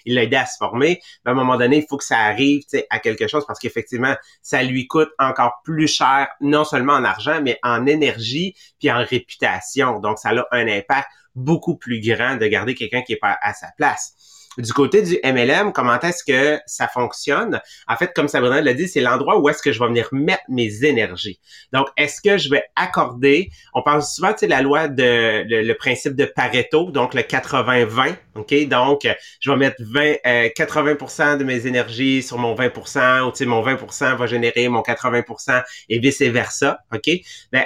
il 0.04 0.14
l'a 0.14 0.24
aidé 0.24 0.36
à 0.36 0.44
se 0.44 0.58
former. 0.58 1.00
Mais 1.24 1.30
à 1.30 1.32
un 1.32 1.34
moment 1.34 1.56
donné, 1.56 1.78
il 1.78 1.86
faut 1.88 1.96
que 1.96 2.04
ça 2.04 2.18
arrive, 2.18 2.60
tu 2.62 2.76
sais, 2.76 2.86
à 2.90 2.98
quelque 2.98 3.26
chose 3.26 3.44
parce 3.46 3.58
qu'effectivement, 3.58 4.14
ça 4.42 4.62
lui 4.62 4.86
coûte 4.86 5.08
encore 5.18 5.62
plus 5.64 5.88
cher, 5.88 6.28
non 6.42 6.64
seulement 6.64 6.94
en 6.94 7.04
argent, 7.04 7.40
mais 7.42 7.58
en 7.62 7.86
énergie 7.86 8.54
puis 8.78 8.90
en 8.90 9.02
réputation. 9.02 10.00
Donc, 10.00 10.18
ça 10.18 10.28
a 10.28 10.46
un 10.52 10.68
impact 10.68 11.08
beaucoup 11.34 11.76
plus 11.76 12.00
grand 12.00 12.36
de 12.36 12.46
garder 12.46 12.74
quelqu'un 12.74 13.00
qui 13.00 13.14
est 13.14 13.18
pas 13.20 13.38
à 13.40 13.54
sa 13.54 13.68
place. 13.78 14.35
Du 14.58 14.72
côté 14.72 15.02
du 15.02 15.18
MLM, 15.22 15.72
comment 15.72 16.00
est-ce 16.00 16.24
que 16.24 16.58
ça 16.66 16.88
fonctionne? 16.88 17.60
En 17.88 17.96
fait, 17.96 18.12
comme 18.14 18.28
Sabrina 18.28 18.60
l'a 18.60 18.74
dit, 18.74 18.88
c'est 18.88 19.00
l'endroit 19.00 19.38
où 19.38 19.48
est-ce 19.48 19.62
que 19.62 19.72
je 19.72 19.78
vais 19.78 19.86
venir 19.86 20.08
mettre 20.12 20.44
mes 20.48 20.84
énergies. 20.84 21.40
Donc, 21.72 21.88
est-ce 21.96 22.20
que 22.20 22.38
je 22.38 22.48
vais 22.48 22.62
accorder, 22.74 23.50
on 23.74 23.82
parle 23.82 24.02
souvent, 24.02 24.32
tu 24.32 24.40
sais, 24.40 24.46
la 24.46 24.62
loi 24.62 24.88
de, 24.88 25.44
le, 25.46 25.72
principe 25.74 26.14
de 26.14 26.24
Pareto, 26.24 26.90
donc 26.90 27.14
le 27.14 27.22
80-20, 27.22 28.16
OK? 28.36 28.68
Donc, 28.68 29.06
je 29.40 29.50
vais 29.50 29.56
mettre 29.56 29.76
20, 29.80 30.14
80% 30.24 31.20
euh, 31.20 31.36
de 31.36 31.44
mes 31.44 31.66
énergies 31.66 32.22
sur 32.22 32.38
mon 32.38 32.54
20%, 32.54 33.28
ou 33.28 33.32
tu 33.32 33.46
mon 33.46 33.62
20% 33.62 34.16
va 34.16 34.26
générer 34.26 34.68
mon 34.68 34.80
80% 34.80 35.62
et 35.88 35.98
vice-versa, 35.98 36.78
OK? 36.94 37.10
Ben, 37.52 37.64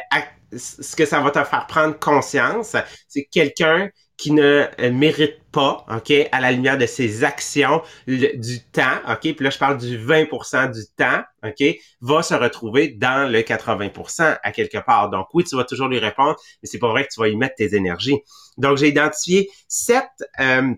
ce 0.56 0.96
que 0.96 1.06
ça 1.06 1.20
va 1.20 1.30
te 1.30 1.42
faire 1.44 1.66
prendre 1.66 1.98
conscience, 1.98 2.76
c'est 3.08 3.24
quelqu'un 3.24 3.90
qui 4.20 4.32
ne 4.32 4.66
mérite 4.92 5.38
pas, 5.50 5.86
OK, 5.90 6.12
à 6.30 6.40
la 6.42 6.52
lumière 6.52 6.76
de 6.76 6.84
ses 6.84 7.24
actions, 7.24 7.80
du 8.06 8.60
temps, 8.70 8.98
OK, 9.08 9.20
puis 9.20 9.36
là, 9.40 9.48
je 9.48 9.56
parle 9.56 9.78
du 9.78 9.98
20% 9.98 10.72
du 10.72 10.82
temps, 10.94 11.22
OK, 11.42 11.64
va 12.02 12.22
se 12.22 12.34
retrouver 12.34 12.88
dans 12.88 13.30
le 13.30 13.40
80% 13.40 14.38
à 14.42 14.52
quelque 14.52 14.76
part. 14.76 15.08
Donc, 15.08 15.28
oui, 15.32 15.44
tu 15.44 15.56
vas 15.56 15.64
toujours 15.64 15.88
lui 15.88 15.98
répondre, 15.98 16.36
mais 16.62 16.68
c'est 16.68 16.78
pas 16.78 16.90
vrai 16.90 17.04
que 17.04 17.08
tu 17.14 17.18
vas 17.18 17.28
y 17.28 17.36
mettre 17.36 17.54
tes 17.54 17.74
énergies. 17.74 18.18
Donc, 18.58 18.76
j'ai 18.76 18.88
identifié 18.88 19.48
sept... 19.68 20.10
Euh, 20.38 20.74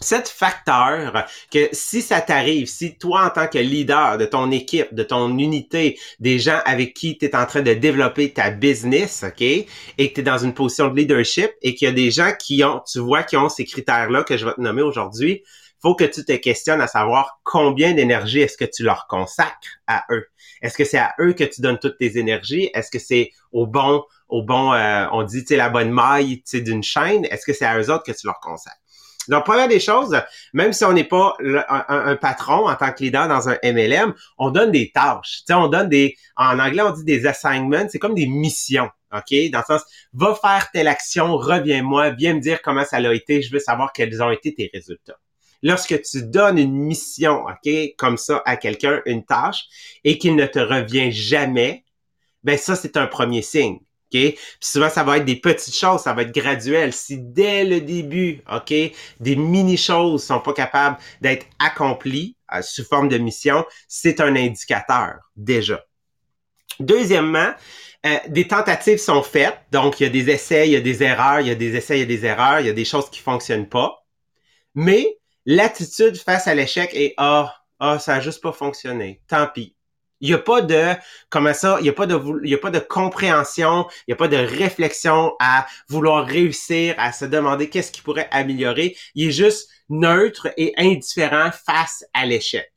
sept 0.00 0.28
facteurs 0.28 1.26
que 1.52 1.68
si 1.72 2.00
ça 2.00 2.20
t'arrive, 2.20 2.66
si 2.66 2.96
toi 2.96 3.26
en 3.26 3.30
tant 3.30 3.48
que 3.48 3.58
leader 3.58 4.18
de 4.18 4.24
ton 4.24 4.50
équipe, 4.50 4.94
de 4.94 5.02
ton 5.02 5.36
unité, 5.36 5.98
des 6.20 6.38
gens 6.38 6.60
avec 6.64 6.94
qui 6.94 7.18
tu 7.18 7.26
es 7.26 7.36
en 7.36 7.46
train 7.46 7.62
de 7.62 7.74
développer 7.74 8.32
ta 8.32 8.50
business, 8.50 9.24
OK, 9.26 9.42
et 9.42 9.66
que 9.98 10.14
tu 10.14 10.20
es 10.20 10.22
dans 10.22 10.38
une 10.38 10.54
position 10.54 10.88
de 10.88 10.96
leadership 10.96 11.50
et 11.62 11.74
qu'il 11.74 11.86
y 11.86 11.90
a 11.90 11.94
des 11.94 12.10
gens 12.10 12.32
qui 12.38 12.64
ont, 12.64 12.80
tu 12.90 12.98
vois, 13.00 13.22
qui 13.22 13.36
ont 13.36 13.48
ces 13.48 13.64
critères-là 13.64 14.24
que 14.24 14.36
je 14.36 14.46
vais 14.46 14.54
te 14.54 14.60
nommer 14.60 14.82
aujourd'hui, 14.82 15.42
faut 15.82 15.94
que 15.94 16.04
tu 16.04 16.24
te 16.24 16.32
questionnes 16.32 16.80
à 16.80 16.86
savoir 16.86 17.40
combien 17.42 17.92
d'énergie 17.92 18.40
est-ce 18.40 18.56
que 18.56 18.66
tu 18.66 18.82
leur 18.82 19.06
consacres 19.06 19.80
à 19.86 20.04
eux. 20.10 20.26
Est-ce 20.62 20.76
que 20.76 20.84
c'est 20.84 20.98
à 20.98 21.14
eux 21.20 21.32
que 21.32 21.44
tu 21.44 21.62
donnes 21.62 21.78
toutes 21.78 21.96
tes 21.96 22.18
énergies? 22.18 22.70
Est-ce 22.74 22.90
que 22.90 22.98
c'est 22.98 23.30
au 23.50 23.66
bon, 23.66 24.04
au 24.28 24.42
bon, 24.42 24.74
euh, 24.74 25.06
on 25.12 25.22
dit, 25.22 25.44
tu 25.44 25.56
la 25.56 25.70
bonne 25.70 25.90
maille, 25.90 26.42
tu 26.42 26.60
d'une 26.62 26.82
chaîne? 26.82 27.24
Est-ce 27.24 27.46
que 27.46 27.54
c'est 27.54 27.64
à 27.64 27.78
eux 27.78 27.90
autres 27.90 28.04
que 28.04 28.12
tu 28.12 28.26
leur 28.26 28.40
consacres? 28.40 28.79
Donc, 29.30 29.44
première 29.44 29.68
des 29.68 29.80
choses, 29.80 30.20
même 30.52 30.72
si 30.72 30.84
on 30.84 30.92
n'est 30.92 31.04
pas 31.04 31.36
un, 31.68 32.16
patron 32.16 32.68
en 32.68 32.74
tant 32.74 32.92
que 32.92 33.04
leader 33.04 33.28
dans 33.28 33.48
un 33.48 33.56
MLM, 33.62 34.12
on 34.38 34.50
donne 34.50 34.72
des 34.72 34.90
tâches. 34.90 35.38
Tu 35.38 35.44
sais, 35.46 35.54
on 35.54 35.68
donne 35.68 35.88
des, 35.88 36.16
en 36.36 36.58
anglais, 36.58 36.82
on 36.82 36.90
dit 36.90 37.04
des 37.04 37.26
assignments. 37.26 37.86
C'est 37.88 38.00
comme 38.00 38.14
des 38.14 38.26
missions. 38.26 38.90
OK? 39.12 39.50
Dans 39.50 39.60
le 39.60 39.64
sens, 39.64 39.82
va 40.12 40.34
faire 40.34 40.70
telle 40.72 40.88
action, 40.88 41.36
reviens-moi, 41.36 42.10
viens 42.10 42.34
me 42.34 42.40
dire 42.40 42.60
comment 42.62 42.84
ça 42.84 42.96
a 42.96 43.14
été, 43.14 43.40
je 43.42 43.52
veux 43.52 43.60
savoir 43.60 43.92
quels 43.92 44.22
ont 44.22 44.30
été 44.30 44.54
tes 44.54 44.70
résultats. 44.72 45.18
Lorsque 45.62 46.00
tu 46.02 46.22
donnes 46.22 46.58
une 46.58 46.74
mission, 46.74 47.44
OK, 47.44 47.70
comme 47.98 48.16
ça 48.16 48.42
à 48.46 48.56
quelqu'un, 48.56 49.02
une 49.06 49.24
tâche, 49.24 49.64
et 50.04 50.18
qu'il 50.18 50.34
ne 50.34 50.46
te 50.46 50.58
revient 50.58 51.12
jamais, 51.12 51.84
ben 52.42 52.56
ça, 52.56 52.74
c'est 52.76 52.96
un 52.96 53.06
premier 53.06 53.42
signe. 53.42 53.78
Puis 54.10 54.38
souvent, 54.60 54.90
ça 54.90 55.04
va 55.04 55.18
être 55.18 55.24
des 55.24 55.36
petites 55.36 55.74
choses, 55.74 56.02
ça 56.02 56.12
va 56.12 56.22
être 56.22 56.34
graduel. 56.34 56.92
Si 56.92 57.18
dès 57.18 57.64
le 57.64 57.80
début, 57.80 58.42
OK, 58.52 58.72
des 59.20 59.36
mini-choses 59.36 60.24
sont 60.24 60.40
pas 60.40 60.52
capables 60.52 60.98
d'être 61.20 61.46
accomplies 61.58 62.36
euh, 62.52 62.62
sous 62.62 62.84
forme 62.84 63.08
de 63.08 63.18
mission, 63.18 63.64
c'est 63.88 64.20
un 64.20 64.34
indicateur, 64.36 65.14
déjà. 65.36 65.84
Deuxièmement, 66.80 67.52
euh, 68.06 68.16
des 68.28 68.48
tentatives 68.48 68.98
sont 68.98 69.22
faites, 69.22 69.58
donc 69.72 70.00
il 70.00 70.04
y 70.04 70.06
a 70.06 70.10
des 70.10 70.30
essais, 70.30 70.68
il 70.68 70.72
y 70.72 70.76
a 70.76 70.80
des 70.80 71.02
erreurs, 71.02 71.40
il 71.40 71.48
y 71.48 71.50
a 71.50 71.54
des 71.54 71.76
essais, 71.76 71.98
il 71.98 72.00
y 72.00 72.02
a 72.02 72.06
des 72.06 72.24
erreurs, 72.24 72.60
il 72.60 72.66
y 72.66 72.70
a 72.70 72.74
des 72.74 72.84
choses 72.84 73.10
qui 73.10 73.20
fonctionnent 73.20 73.68
pas. 73.68 74.04
Mais 74.74 75.18
l'attitude 75.44 76.16
face 76.16 76.46
à 76.46 76.54
l'échec 76.54 76.90
est 76.94 77.14
ah, 77.18 77.54
ah, 77.78 77.98
ça 77.98 78.14
a 78.16 78.20
juste 78.20 78.42
pas 78.42 78.52
fonctionné. 78.52 79.20
Tant 79.28 79.46
pis. 79.48 79.76
Il 80.20 80.28
n'y 80.28 80.34
a 80.34 80.38
pas 80.38 80.60
de 80.60 80.92
comment 81.30 81.54
ça, 81.54 81.78
il 81.80 81.86
y 81.86 81.88
a 81.88 81.92
pas 81.92 82.06
de 82.06 82.20
il 82.44 82.50
y 82.50 82.54
a 82.54 82.58
pas 82.58 82.70
de 82.70 82.78
compréhension, 82.78 83.86
il 84.06 84.10
n'y 84.10 84.14
a 84.14 84.16
pas 84.16 84.28
de 84.28 84.36
réflexion 84.36 85.34
à 85.40 85.66
vouloir 85.88 86.26
réussir, 86.26 86.94
à 86.98 87.12
se 87.12 87.24
demander 87.24 87.68
qu'est-ce 87.68 87.92
qui 87.92 88.02
pourrait 88.02 88.28
améliorer. 88.30 88.96
Il 89.14 89.28
est 89.28 89.32
juste 89.32 89.70
neutre 89.88 90.48
et 90.56 90.74
indifférent 90.76 91.50
face 91.66 92.04
à 92.14 92.26
l'échec. 92.26 92.70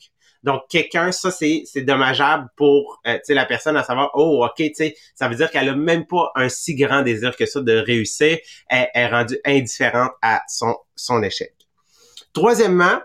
Donc 0.43 0.63
quelqu'un 0.69 1.11
ça 1.11 1.31
c'est 1.31 1.63
c'est 1.65 1.81
dommageable 1.81 2.49
pour 2.57 3.01
euh, 3.07 3.17
la 3.29 3.45
personne 3.45 3.77
à 3.77 3.83
savoir 3.83 4.11
oh 4.13 4.45
OK, 4.45 4.55
tu 4.57 4.73
sais, 4.73 4.95
ça 5.15 5.29
veut 5.29 5.35
dire 5.35 5.49
qu'elle 5.49 5.69
a 5.69 5.75
même 5.75 6.05
pas 6.05 6.31
un 6.35 6.49
si 6.49 6.75
grand 6.75 7.01
désir 7.01 7.35
que 7.35 7.45
ça 7.45 7.61
de 7.61 7.77
réussir, 7.77 8.37
elle 8.69 8.89
est 8.93 9.07
rendue 9.07 9.39
indifférente 9.45 10.11
à 10.21 10.41
son 10.47 10.75
son 10.95 11.23
échec. 11.23 11.53
Troisièmement, 12.33 12.99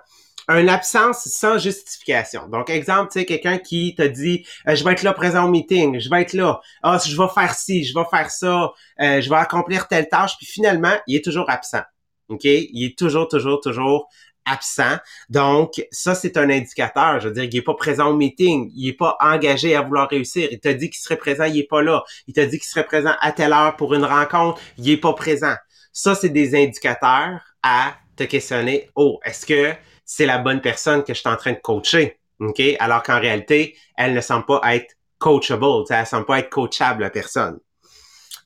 une 0.49 0.69
absence 0.69 1.29
sans 1.29 1.59
justification. 1.59 2.49
Donc, 2.49 2.71
exemple, 2.71 3.13
tu 3.13 3.21
sais, 3.21 3.27
quelqu'un 3.27 3.59
qui 3.59 3.95
te 3.95 4.03
dit, 4.03 4.47
euh, 4.67 4.75
je 4.75 4.85
vais 4.85 4.93
être 4.93 5.03
là 5.03 5.13
présent 5.13 5.45
au 5.45 5.49
meeting, 5.49 6.01
je 6.01 6.09
vais 6.09 6.23
être 6.23 6.33
là, 6.33 6.61
ah, 6.83 6.99
je 7.05 7.17
vais 7.17 7.29
faire 7.35 7.55
ci, 7.55 7.85
je 7.85 7.95
vais 7.95 8.05
faire 8.11 8.31
ça, 8.31 8.73
euh, 9.01 9.21
je 9.21 9.29
vais 9.29 9.37
accomplir 9.37 9.89
telle 9.89 10.09
tâche, 10.09 10.37
puis 10.39 10.47
finalement, 10.47 10.95
il 11.07 11.17
est 11.17 11.25
toujours 11.25 11.51
absent. 11.51 11.83
OK? 12.29 12.45
Il 12.45 12.85
est 12.85 12.99
toujours, 12.99 13.29
toujours, 13.29 13.61
toujours 13.61 14.09
absent. 14.45 14.97
Donc, 15.29 15.85
ça, 15.91 16.15
c'est 16.15 16.37
un 16.37 16.49
indicateur. 16.51 17.21
Je 17.21 17.29
veux 17.29 17.35
dire, 17.35 17.45
il 17.45 17.57
est 17.57 17.63
pas 17.63 17.75
présent 17.75 18.09
au 18.09 18.17
meeting. 18.17 18.71
Il 18.75 18.89
est 18.89 18.95
pas 18.95 19.17
engagé 19.21 19.75
à 19.75 19.83
vouloir 19.83 20.09
réussir. 20.09 20.49
Il 20.51 20.61
t'a 20.61 20.73
dit 20.73 20.91
qu'il 20.91 21.01
serait 21.01 21.17
présent, 21.17 21.45
il 21.45 21.59
est 21.59 21.69
pas 21.69 21.83
là. 21.83 22.03
Il 22.27 22.35
t'a 22.35 22.47
dit 22.47 22.59
qu'il 22.59 22.69
serait 22.69 22.85
présent 22.85 23.15
à 23.21 23.33
telle 23.33 23.53
heure 23.53 23.77
pour 23.77 23.95
une 23.95 24.05
rencontre, 24.05 24.61
il 24.79 24.91
est 24.91 24.97
pas 24.97 25.13
présent. 25.13 25.55
Ça, 25.93 26.15
c'est 26.15 26.29
des 26.29 26.55
indicateurs 26.55 27.41
à 27.63 27.95
te 28.17 28.25
questionner. 28.25 28.89
Oh, 28.95 29.21
est-ce 29.25 29.47
que 29.47 29.75
c'est 30.09 30.25
la 30.25 30.39
bonne 30.39 30.63
personne 30.63 31.05
que 31.05 31.13
je 31.13 31.21
suis 31.21 31.29
en 31.29 31.37
train 31.37 31.53
de 31.53 31.59
coacher? 31.59 32.19
OK? 32.41 32.63
Alors 32.81 33.03
qu'en 33.03 33.21
réalité, 33.21 33.77
elle 33.97 34.15
ne 34.15 34.23
semble 34.23 34.47
pas 34.47 34.61
être 34.75 34.97
coachable. 35.19 35.85
Elle 35.91 36.01
ne 36.01 36.05
semble 36.07 36.25
pas 36.25 36.39
être 36.39 36.49
coachable, 36.49 37.03
la 37.03 37.11
personne. 37.11 37.59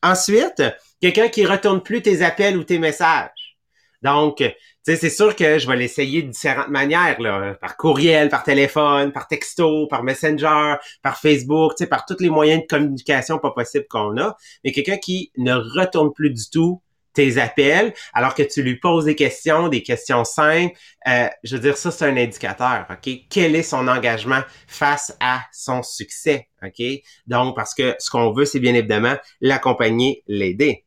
Ensuite, 0.02 0.62
quelqu'un 1.00 1.28
qui 1.28 1.46
retourne 1.46 1.80
plus 1.80 2.02
tes 2.02 2.22
appels 2.22 2.56
ou 2.56 2.64
tes 2.64 2.80
messages. 2.80 3.56
Donc, 4.02 4.42
c'est 4.82 5.08
sûr 5.08 5.36
que 5.36 5.60
je 5.60 5.68
vais 5.68 5.76
l'essayer 5.76 6.22
de 6.22 6.30
différentes 6.30 6.66
manières, 6.68 7.20
là, 7.20 7.54
par 7.60 7.76
courriel, 7.76 8.28
par 8.28 8.42
téléphone, 8.42 9.12
par 9.12 9.28
texto, 9.28 9.86
par 9.86 10.02
Messenger, 10.02 10.74
par 11.00 11.18
Facebook, 11.18 11.74
par 11.88 12.04
tous 12.04 12.16
les 12.18 12.30
moyens 12.30 12.62
de 12.62 12.66
communication 12.66 13.38
pas 13.38 13.52
possible 13.52 13.86
qu'on 13.88 14.16
a. 14.18 14.36
Mais 14.64 14.72
quelqu'un 14.72 14.96
qui 14.96 15.30
ne 15.36 15.54
retourne 15.54 16.12
plus 16.12 16.30
du 16.30 16.50
tout 16.50 16.82
tes 17.14 17.38
appels, 17.38 17.94
alors 18.12 18.34
que 18.34 18.42
tu 18.42 18.62
lui 18.62 18.76
poses 18.78 19.04
des 19.04 19.14
questions, 19.14 19.68
des 19.68 19.82
questions 19.82 20.24
simples, 20.24 20.76
euh, 21.08 21.28
je 21.42 21.56
veux 21.56 21.62
dire, 21.62 21.76
ça, 21.76 21.90
c'est 21.90 22.06
un 22.06 22.16
indicateur, 22.16 22.86
OK? 22.90 23.12
Quel 23.28 23.56
est 23.56 23.62
son 23.62 23.88
engagement 23.88 24.42
face 24.66 25.16
à 25.20 25.42
son 25.52 25.82
succès, 25.82 26.48
OK? 26.62 26.82
Donc, 27.26 27.56
parce 27.56 27.74
que 27.74 27.94
ce 27.98 28.10
qu'on 28.10 28.32
veut, 28.32 28.44
c'est 28.44 28.60
bien 28.60 28.74
évidemment 28.74 29.16
l'accompagner, 29.40 30.22
l'aider. 30.26 30.84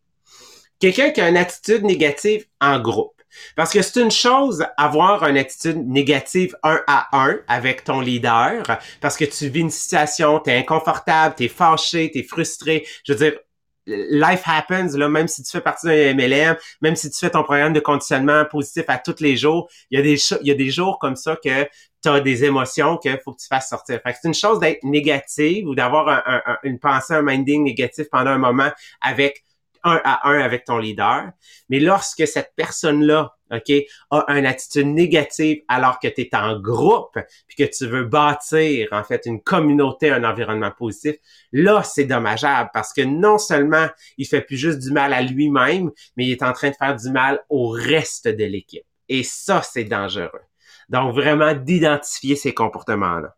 Quelqu'un 0.80 1.12
qui 1.12 1.22
a 1.22 1.30
une 1.30 1.38
attitude 1.38 1.84
négative 1.84 2.46
en 2.60 2.80
groupe. 2.80 3.16
Parce 3.56 3.72
que 3.72 3.82
c'est 3.82 4.02
une 4.02 4.12
chose 4.12 4.66
avoir 4.78 5.28
une 5.28 5.38
attitude 5.38 5.86
négative 5.88 6.56
un 6.64 6.82
à 6.88 7.10
un 7.12 7.40
avec 7.48 7.84
ton 7.84 8.00
leader, 8.00 8.64
parce 9.02 9.18
que 9.18 9.26
tu 9.26 9.50
vis 9.50 9.62
une 9.62 9.70
situation, 9.70 10.40
tu 10.40 10.52
es 10.52 10.58
inconfortable, 10.58 11.36
tu 11.38 11.46
es 11.46 11.48
fâché, 11.48 12.12
tu 12.12 12.20
es 12.20 12.24
frustré. 12.24 12.86
Je 13.04 13.14
veux 13.14 13.20
dire, 13.20 13.40
life 13.88 14.44
happens, 14.46 14.96
là, 14.96 15.10
même 15.10 15.28
si 15.28 15.44
tu 15.44 15.52
fais 15.52 15.62
partie 15.62 15.88
d'un 15.88 16.14
MLM, 16.14 16.56
même 16.82 16.96
si 16.96 17.10
tu 17.10 17.20
fais 17.20 17.30
ton 17.30 17.44
programme 17.44 17.74
de 17.74 17.80
conditionnement 17.80 18.46
positif 18.46 18.86
à 18.88 18.98
tous 18.98 19.20
les 19.20 19.38
jours, 19.38 19.70
il 19.92 19.98
y 19.98 20.02
a 20.02 20.04
des, 20.04 20.18
il 20.42 20.48
y 20.48 20.52
a 20.52 20.56
des 20.56 20.70
jours 20.70 21.00
comme 21.00 21.16
ça 21.16 21.36
que 21.36 21.64
tu 22.02 22.10
as 22.10 22.20
des 22.20 22.44
émotions 22.44 22.98
qu'il 22.98 23.20
faut 23.24 23.34
que 23.34 23.42
tu 23.42 23.48
fasses 23.48 23.70
sortir. 23.70 24.00
Fait 24.02 24.16
c'est 24.20 24.28
une 24.28 24.34
chose 24.34 24.60
d'être 24.60 24.84
négative 24.84 25.68
ou 25.68 25.76
d'avoir 25.76 26.24
une 26.64 26.80
pensée, 26.80 27.14
un 27.14 27.22
minding 27.22 27.64
négatif 27.64 28.08
pendant 28.12 28.32
un 28.32 28.38
moment 28.38 28.72
avec 29.02 29.44
un 29.84 30.02
à 30.04 30.30
un 30.30 30.40
avec 30.40 30.66
ton 30.66 30.78
leader. 30.78 31.32
Mais 31.70 31.80
lorsque 31.80 32.28
cette 32.28 32.54
personne-là, 32.56 33.35
OK, 33.52 33.72
a 34.10 34.26
une 34.30 34.46
attitude 34.46 34.88
négative 34.88 35.62
alors 35.68 36.00
que 36.00 36.08
tu 36.08 36.22
es 36.22 36.36
en 36.36 36.60
groupe 36.60 37.18
puis 37.48 37.56
que 37.56 37.72
tu 37.72 37.86
veux 37.86 38.06
bâtir 38.06 38.88
en 38.92 39.04
fait 39.04 39.26
une 39.26 39.42
communauté, 39.42 40.10
un 40.10 40.24
environnement 40.24 40.72
positif, 40.72 41.16
là 41.52 41.84
c'est 41.84 42.06
dommageable 42.06 42.72
parce 42.74 42.92
que 42.92 43.02
non 43.02 43.38
seulement 43.38 43.88
il 44.18 44.26
fait 44.26 44.42
plus 44.42 44.58
juste 44.58 44.80
du 44.80 44.92
mal 44.92 45.14
à 45.14 45.22
lui-même, 45.22 45.92
mais 46.18 46.26
il 46.26 46.32
est 46.32 46.44
en 46.44 46.54
train 46.54 46.72
de 46.72 46.76
faire 46.76 46.96
du 46.96 47.12
mal 47.12 47.44
au 47.50 47.70
reste 47.70 48.28
de 48.28 48.46
l'équipe. 48.46 48.86
Et 49.10 49.24
ça 49.24 49.62
c'est 49.62 49.84
dangereux. 49.84 50.42
Donc 50.90 51.14
vraiment 51.14 51.54
d'identifier 51.54 52.36
ces 52.36 52.54
comportements-là. 52.54 53.36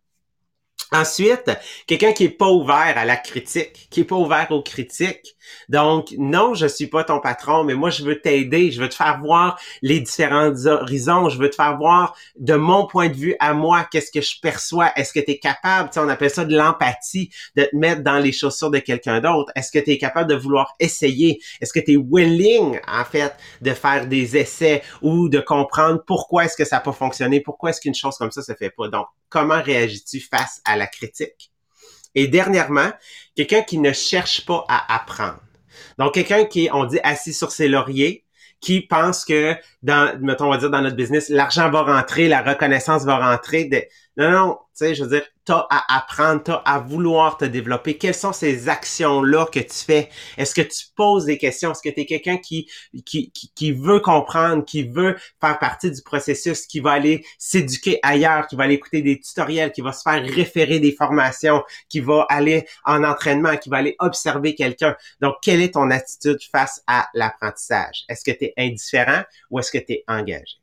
Ensuite, 0.91 1.51
quelqu'un 1.85 2.13
qui 2.13 2.23
est 2.23 2.29
pas 2.29 2.49
ouvert 2.49 2.93
à 2.95 3.03
la 3.03 3.17
critique, 3.17 3.87
qui 3.89 4.01
est 4.01 4.05
pas 4.05 4.15
ouvert 4.15 4.47
aux 4.51 4.61
critiques. 4.61 5.35
Donc, 5.67 6.13
non, 6.17 6.53
je 6.53 6.65
suis 6.65 6.87
pas 6.87 7.03
ton 7.03 7.19
patron, 7.19 7.65
mais 7.65 7.73
moi, 7.73 7.89
je 7.89 8.03
veux 8.03 8.21
t'aider, 8.21 8.71
je 8.71 8.81
veux 8.81 8.87
te 8.87 8.95
faire 8.95 9.19
voir 9.19 9.59
les 9.81 9.99
différents 9.99 10.65
horizons, 10.65 11.29
je 11.29 11.37
veux 11.37 11.49
te 11.49 11.55
faire 11.55 11.77
voir 11.77 12.15
de 12.37 12.55
mon 12.55 12.87
point 12.87 13.09
de 13.09 13.15
vue 13.15 13.35
à 13.39 13.53
moi, 13.53 13.85
qu'est-ce 13.91 14.11
que 14.11 14.21
je 14.21 14.39
perçois. 14.41 14.91
Est-ce 14.95 15.11
que 15.11 15.19
tu 15.19 15.31
es 15.31 15.39
capable, 15.39 15.89
on 15.97 16.09
appelle 16.09 16.29
ça 16.29 16.45
de 16.45 16.55
l'empathie, 16.55 17.31
de 17.55 17.63
te 17.63 17.75
mettre 17.75 18.03
dans 18.03 18.19
les 18.19 18.31
chaussures 18.31 18.71
de 18.71 18.79
quelqu'un 18.79 19.19
d'autre. 19.19 19.51
Est-ce 19.55 19.71
que 19.71 19.79
tu 19.79 19.91
es 19.91 19.97
capable 19.97 20.29
de 20.29 20.35
vouloir 20.35 20.73
essayer? 20.79 21.41
Est-ce 21.61 21.73
que 21.73 21.79
tu 21.79 21.93
es 21.93 21.97
willing, 21.97 22.79
en 22.87 23.03
fait, 23.03 23.35
de 23.61 23.73
faire 23.73 24.07
des 24.07 24.37
essais 24.37 24.83
ou 25.01 25.27
de 25.27 25.39
comprendre 25.39 26.01
pourquoi 26.05 26.45
est-ce 26.45 26.55
que 26.55 26.65
ça 26.65 26.77
n'a 26.77 26.81
pas 26.81 26.93
fonctionné, 26.93 27.41
pourquoi 27.41 27.71
est-ce 27.71 27.81
qu'une 27.81 27.95
chose 27.95 28.17
comme 28.17 28.31
ça 28.31 28.41
se 28.41 28.53
fait 28.53 28.69
pas? 28.69 28.87
Donc, 28.87 29.07
comment 29.29 29.61
réagis-tu 29.61 30.21
face 30.21 30.61
à 30.65 30.76
la 30.77 30.87
critique. 30.87 31.51
Et 32.15 32.27
dernièrement, 32.27 32.91
quelqu'un 33.35 33.61
qui 33.61 33.77
ne 33.77 33.93
cherche 33.93 34.45
pas 34.45 34.65
à 34.69 34.95
apprendre. 34.95 35.41
Donc, 35.97 36.13
quelqu'un 36.13 36.45
qui 36.45 36.69
on 36.71 36.85
dit, 36.85 36.99
assis 37.03 37.33
sur 37.33 37.51
ses 37.51 37.67
lauriers, 37.67 38.25
qui 38.59 38.81
pense 38.81 39.23
que 39.25 39.55
dans, 39.83 40.19
mettons, 40.21 40.47
on 40.47 40.51
va 40.51 40.57
dire 40.57 40.69
dans 40.69 40.81
notre 40.81 40.95
business, 40.95 41.29
l'argent 41.29 41.69
va 41.69 41.83
rentrer, 41.83 42.27
la 42.27 42.41
reconnaissance 42.41 43.05
va 43.05 43.17
rentrer. 43.17 43.65
De... 43.65 43.83
Non, 44.17 44.31
non, 44.31 44.57
tu 44.75 44.85
sais, 44.85 44.95
je 44.95 45.03
veux 45.03 45.09
dire, 45.09 45.25
t'as 45.47 45.65
à 45.69 45.97
apprendre, 45.97 46.43
t'as 46.43 46.55
à 46.65 46.79
vouloir 46.79 47.37
te 47.37 47.45
développer? 47.45 47.97
Quelles 47.97 48.13
sont 48.13 48.33
ces 48.33 48.67
actions-là 48.67 49.45
que 49.45 49.61
tu 49.61 49.73
fais? 49.73 50.09
Est-ce 50.35 50.53
que 50.53 50.61
tu 50.61 50.87
poses 50.93 51.23
des 51.23 51.37
questions? 51.37 51.71
Est-ce 51.71 51.81
que 51.81 51.87
tu 51.89 52.01
es 52.01 52.05
quelqu'un 52.05 52.35
qui, 52.35 52.69
qui, 53.05 53.31
qui, 53.31 53.71
veut 53.71 54.01
comprendre, 54.01 54.65
qui 54.65 54.83
veut 54.83 55.15
faire 55.39 55.57
partie 55.57 55.89
du 55.89 56.01
processus, 56.01 56.67
qui 56.67 56.81
va 56.81 56.91
aller 56.91 57.23
s'éduquer 57.37 57.97
ailleurs, 58.03 58.47
qui 58.47 58.57
va 58.57 58.65
aller 58.65 58.73
écouter 58.73 59.01
des 59.01 59.21
tutoriels, 59.21 59.71
qui 59.71 59.79
va 59.79 59.93
se 59.93 60.01
faire 60.01 60.21
référer 60.21 60.81
des 60.81 60.91
formations, 60.91 61.63
qui 61.87 62.01
va 62.01 62.25
aller 62.27 62.67
en 62.83 63.05
entraînement, 63.05 63.55
qui 63.55 63.69
va 63.69 63.77
aller 63.77 63.95
observer 63.99 64.53
quelqu'un? 64.53 64.97
Donc, 65.21 65.35
quelle 65.41 65.61
est 65.61 65.75
ton 65.75 65.89
attitude 65.91 66.39
face 66.51 66.83
à 66.87 67.07
l'apprentissage? 67.13 68.03
Est-ce 68.09 68.25
que 68.29 68.37
tu 68.37 68.45
es 68.45 68.53
indifférent 68.57 69.23
ou 69.49 69.59
est-ce 69.59 69.71
que 69.71 69.77
tu 69.77 69.93
es 69.93 70.03
engagé? 70.09 70.57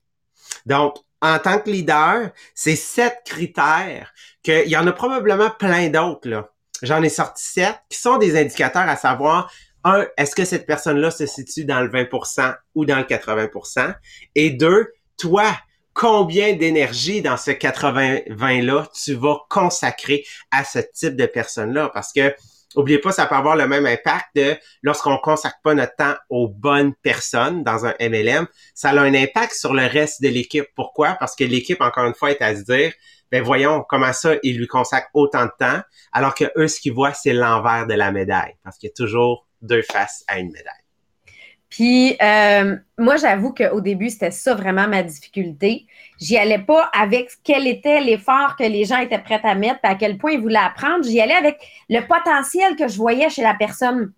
Donc, 0.66 0.97
en 1.25 1.39
tant 1.39 1.59
que 1.59 1.71
leader, 1.71 2.31
c'est 2.55 2.77
sept 2.77 3.23
critères 3.25 4.13
qu'il 4.43 4.69
y 4.69 4.77
en 4.77 4.87
a 4.87 4.93
probablement 4.93 5.51
plein 5.51 5.89
d'autres, 5.89 6.29
là. 6.29 6.51
J'en 6.83 7.03
ai 7.03 7.09
sorti 7.09 7.43
sept 7.43 7.77
qui 7.89 7.99
sont 7.99 8.19
des 8.19 8.39
indicateurs 8.39 8.87
à 8.89 8.97
savoir, 8.97 9.51
un, 9.85 10.07
est-ce 10.19 10.35
que 10.35 10.45
cette 10.45 10.67
personne-là 10.67 11.11
se 11.11 11.25
situe 11.25 11.65
dans 11.65 11.81
le 11.81 11.89
20% 11.89 12.55
ou 12.75 12.85
dans 12.85 12.99
le 12.99 13.05
80%? 13.05 13.95
Et 14.35 14.51
deux, 14.51 14.93
toi, 15.17 15.47
combien 15.95 16.55
d'énergie 16.55 17.23
dans 17.23 17.39
ce 17.39 17.53
80-20-là 17.53 18.89
tu 18.93 19.15
vas 19.15 19.39
consacrer 19.49 20.27
à 20.51 20.63
ce 20.65 20.81
type 20.93 21.17
de 21.17 21.27
personne-là? 21.27 21.91
Parce 21.95 22.13
que 22.13 22.35
Oubliez 22.77 22.99
pas, 22.99 23.13
ça 23.13 23.27
peut 23.27 23.35
avoir 23.35 23.57
le 23.57 23.67
même 23.67 23.87
impact 23.87 24.27
de 24.35 24.57
lorsqu'on 24.83 25.19
consacre 25.19 25.59
pas 25.63 25.75
notre 25.75 25.95
temps 25.97 26.15
aux 26.29 26.49
bonnes 26.49 26.95
personnes 26.95 27.63
dans 27.63 27.87
un 27.87 27.95
MLM, 28.01 28.47
ça 28.75 28.91
a 28.91 29.01
un 29.01 29.15
impact 29.15 29.55
sur 29.55 29.75
le 29.75 29.87
reste 29.87 30.23
de 30.23 30.29
l'équipe. 30.29 30.67
Pourquoi? 30.75 31.17
Parce 31.21 31.37
que 31.37 31.45
l'équipe, 31.45 31.81
encore 31.81 32.07
une 32.07 32.15
fois, 32.15 32.31
est 32.31 32.43
à 32.43 32.55
se 32.57 32.63
dire, 32.63 32.93
ben 33.31 33.43
voyons 33.43 33.85
comment 33.89 34.13
ça, 34.13 34.35
ils 34.43 34.59
lui 34.59 34.67
consacrent 34.67 35.11
autant 35.15 35.47
de 35.47 35.53
temps, 35.59 35.81
alors 36.13 36.35
que 36.35 36.45
eux, 36.57 36.69
ce 36.69 36.81
qu'ils 36.81 36.93
voient, 36.93 37.15
c'est 37.15 37.33
l'envers 37.33 37.87
de 37.87 37.95
la 37.95 38.13
médaille. 38.13 38.55
Parce 38.63 38.79
qu'il 38.79 38.89
y 38.89 38.93
a 38.93 38.95
toujours 38.95 39.47
deux 39.63 39.83
faces 39.83 40.25
à 40.29 40.39
une 40.39 40.53
médaille. 40.53 40.84
Puis 41.75 42.17
euh, 42.23 42.77
moi, 42.99 43.17
j'avoue 43.17 43.53
qu'au 43.53 43.81
début, 43.81 44.09
c'était 44.09 44.31
ça 44.31 44.55
vraiment 44.55 44.87
ma 44.87 45.03
difficulté. 45.03 45.87
J'y 46.21 46.37
allais 46.37 46.61
pas 46.61 46.89
avec 46.97 47.33
quel 47.43 47.67
était 47.67 48.01
l'effort 48.01 48.55
que 48.55 48.63
les 48.63 48.85
gens 48.85 48.99
étaient 48.99 49.19
prêts 49.19 49.41
à 49.43 49.57
mettre, 49.57 49.81
à 49.83 49.97
quel 49.97 50.17
point 50.17 50.31
ils 50.31 50.41
voulaient 50.41 50.57
apprendre. 50.57 51.03
J'y 51.03 51.21
allais 51.21 51.35
avec 51.35 51.59
le 51.89 52.01
potentiel 52.07 52.77
que 52.77 52.87
je 52.87 52.97
voyais 52.97 53.29
chez 53.29 53.43
la 53.43 53.55
personne. 53.55 54.13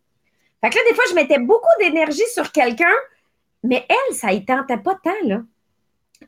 Fait 0.62 0.68
que 0.68 0.74
là, 0.76 0.82
des 0.86 0.94
fois, 0.94 1.04
je 1.08 1.14
mettais 1.14 1.38
beaucoup 1.38 1.64
d'énergie 1.80 2.26
sur 2.34 2.52
quelqu'un, 2.52 2.92
mais 3.62 3.86
elle, 3.88 4.14
ça 4.14 4.32
y 4.32 4.44
tentait 4.44 4.76
pas 4.76 4.98
tant, 5.02 5.10
là. 5.24 5.40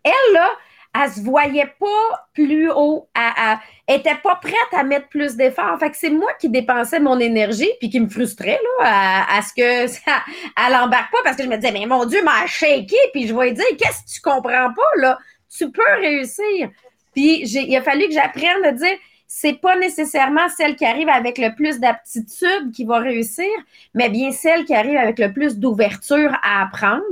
Elle, 0.03 0.33
là, 0.33 0.49
elle 0.95 1.11
se 1.11 1.21
voyait 1.21 1.73
pas 1.79 2.27
plus 2.35 2.71
haut, 2.71 3.09
elle, 3.15 3.59
était 3.97 4.17
pas 4.17 4.37
prête 4.37 4.55
à 4.73 4.83
mettre 4.83 5.09
plus 5.09 5.37
d'efforts. 5.37 5.79
Fait 5.79 5.93
c'est 5.95 6.11
moi 6.11 6.33
qui 6.41 6.49
dépensais 6.49 7.01
mon 7.01 7.19
énergie 7.19 7.71
puis 7.79 7.91
qui 7.91 8.01
me 8.01 8.09
frustrait 8.09 8.59
là, 8.81 9.25
à, 9.29 9.43
ce 9.43 9.53
que 9.55 9.87
ça, 9.93 10.23
elle 10.57 10.73
pas 10.73 11.19
parce 11.25 11.37
que 11.37 11.45
je 11.45 11.49
me 11.49 11.57
disais 11.57 11.73
mais 11.73 11.87
mon 11.87 12.05
Dieu 12.05 12.23
m'a 12.25 12.47
shaké 12.47 12.97
puis 13.13 13.27
je 13.27 13.35
vais 13.35 13.53
dire 13.53 13.65
qu'est-ce 13.79 14.03
que 14.03 14.15
tu 14.15 14.21
comprends 14.21 14.73
pas 14.73 15.01
là, 15.01 15.19
tu 15.57 15.71
peux 15.71 15.83
réussir. 16.01 16.71
Puis 17.15 17.43
il 17.45 17.77
a 17.77 17.83
fallu 17.83 18.07
que 18.07 18.15
j'apprenne 18.15 18.65
à 18.65 18.73
dire 18.73 18.97
c'est 19.27 19.61
pas 19.61 19.77
nécessairement 19.77 20.49
celle 20.49 20.75
qui 20.75 20.87
arrive 20.87 21.11
avec 21.11 21.37
le 21.37 21.55
plus 21.55 21.79
d'aptitude 21.79 22.73
qui 22.75 22.85
va 22.85 22.99
réussir, 22.99 23.51
mais 23.95 24.09
bien 24.09 24.31
celle 24.31 24.65
qui 24.65 24.75
arrive 24.75 24.97
avec 24.97 25.19
le 25.19 25.33
plus 25.33 25.59
d'ouverture 25.59 26.33
à 26.43 26.63
apprendre 26.63 27.03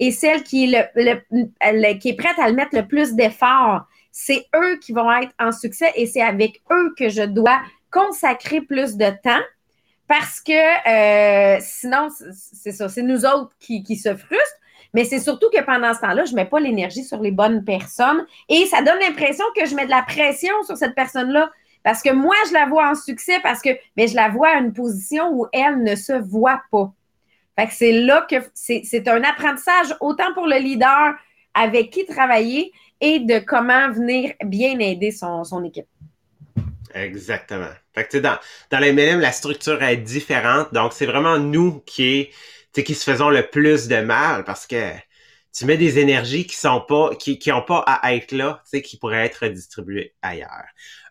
et 0.00 0.10
celle 0.10 0.42
qui 0.42 0.74
est, 0.74 2.16
prête 2.16 2.38
à 2.38 2.48
le 2.48 2.54
mettre 2.54 2.74
le 2.74 2.86
plus 2.88 3.12
d'efforts. 3.12 3.82
C'est 4.10 4.46
eux 4.56 4.78
qui 4.78 4.92
vont 4.92 5.12
être 5.12 5.32
en 5.38 5.52
succès 5.52 5.92
et 5.94 6.06
c'est 6.06 6.22
avec 6.22 6.60
eux 6.72 6.92
que 6.98 7.08
je 7.08 7.22
dois 7.22 7.60
consacrer 7.92 8.60
plus 8.62 8.96
de 8.96 9.10
temps 9.22 9.42
parce 10.08 10.40
que 10.40 10.52
euh, 10.88 11.58
sinon, 11.60 12.08
c'est 12.32 12.72
ça, 12.72 12.88
c'est 12.88 13.02
nous 13.02 13.24
autres 13.24 13.54
qui, 13.60 13.84
qui 13.84 13.96
se 13.96 14.16
frustrent. 14.16 14.56
Mais 14.92 15.04
c'est 15.04 15.20
surtout 15.20 15.48
que 15.54 15.62
pendant 15.62 15.94
ce 15.94 16.00
temps-là, 16.00 16.24
je 16.24 16.34
mets 16.34 16.46
pas 16.46 16.58
l'énergie 16.58 17.04
sur 17.04 17.20
les 17.20 17.30
bonnes 17.30 17.64
personnes 17.64 18.26
et 18.48 18.66
ça 18.66 18.82
donne 18.82 18.98
l'impression 18.98 19.44
que 19.54 19.64
je 19.66 19.76
mets 19.76 19.84
de 19.84 19.90
la 19.90 20.02
pression 20.02 20.54
sur 20.64 20.76
cette 20.76 20.96
personne-là. 20.96 21.48
Parce 21.84 22.02
que 22.02 22.10
moi, 22.10 22.34
je 22.48 22.52
la 22.54 22.66
vois 22.66 22.90
en 22.90 22.94
succès 22.96 23.38
parce 23.42 23.62
que 23.62 23.70
mais 23.96 24.08
je 24.08 24.16
la 24.16 24.28
vois 24.30 24.48
à 24.48 24.58
une 24.58 24.72
position 24.72 25.30
où 25.32 25.46
elle 25.52 25.82
ne 25.84 25.94
se 25.94 26.12
voit 26.12 26.62
pas. 26.72 26.92
C'est 27.70 27.92
là 27.92 28.26
que 28.30 28.36
c'est 28.54 29.08
un 29.08 29.22
apprentissage 29.22 29.94
autant 30.00 30.32
pour 30.34 30.46
le 30.46 30.58
leader 30.58 31.14
avec 31.54 31.90
qui 31.90 32.06
travailler 32.06 32.72
et 33.00 33.20
de 33.20 33.38
comment 33.38 33.90
venir 33.90 34.32
bien 34.44 34.78
aider 34.78 35.10
son, 35.10 35.64
équipe. 35.64 35.86
Exactement. 36.94 37.70
Fait 37.94 38.06
que, 38.06 38.18
dans, 38.18 38.36
dans 38.70 38.78
les 38.78 38.92
MLM, 38.92 39.20
la 39.20 39.32
structure 39.32 39.82
est 39.82 39.96
différente. 39.96 40.72
Donc, 40.72 40.92
c'est 40.92 41.06
vraiment 41.06 41.38
nous 41.38 41.80
qui, 41.80 42.30
est, 42.74 42.82
qui 42.82 42.94
se 42.94 43.10
faisons 43.10 43.30
le 43.30 43.42
plus 43.42 43.88
de 43.88 44.00
mal 44.00 44.44
parce 44.44 44.66
que 44.66 44.92
tu 45.52 45.64
mets 45.64 45.76
des 45.76 45.98
énergies 45.98 46.46
qui 46.46 46.56
sont 46.56 46.80
pas, 46.80 47.10
pas 47.66 47.84
à 47.86 48.14
être 48.14 48.32
là, 48.32 48.62
qui 48.72 48.96
pourraient 48.98 49.24
être 49.26 49.46
distribuées 49.48 50.14
ailleurs. 50.22 50.66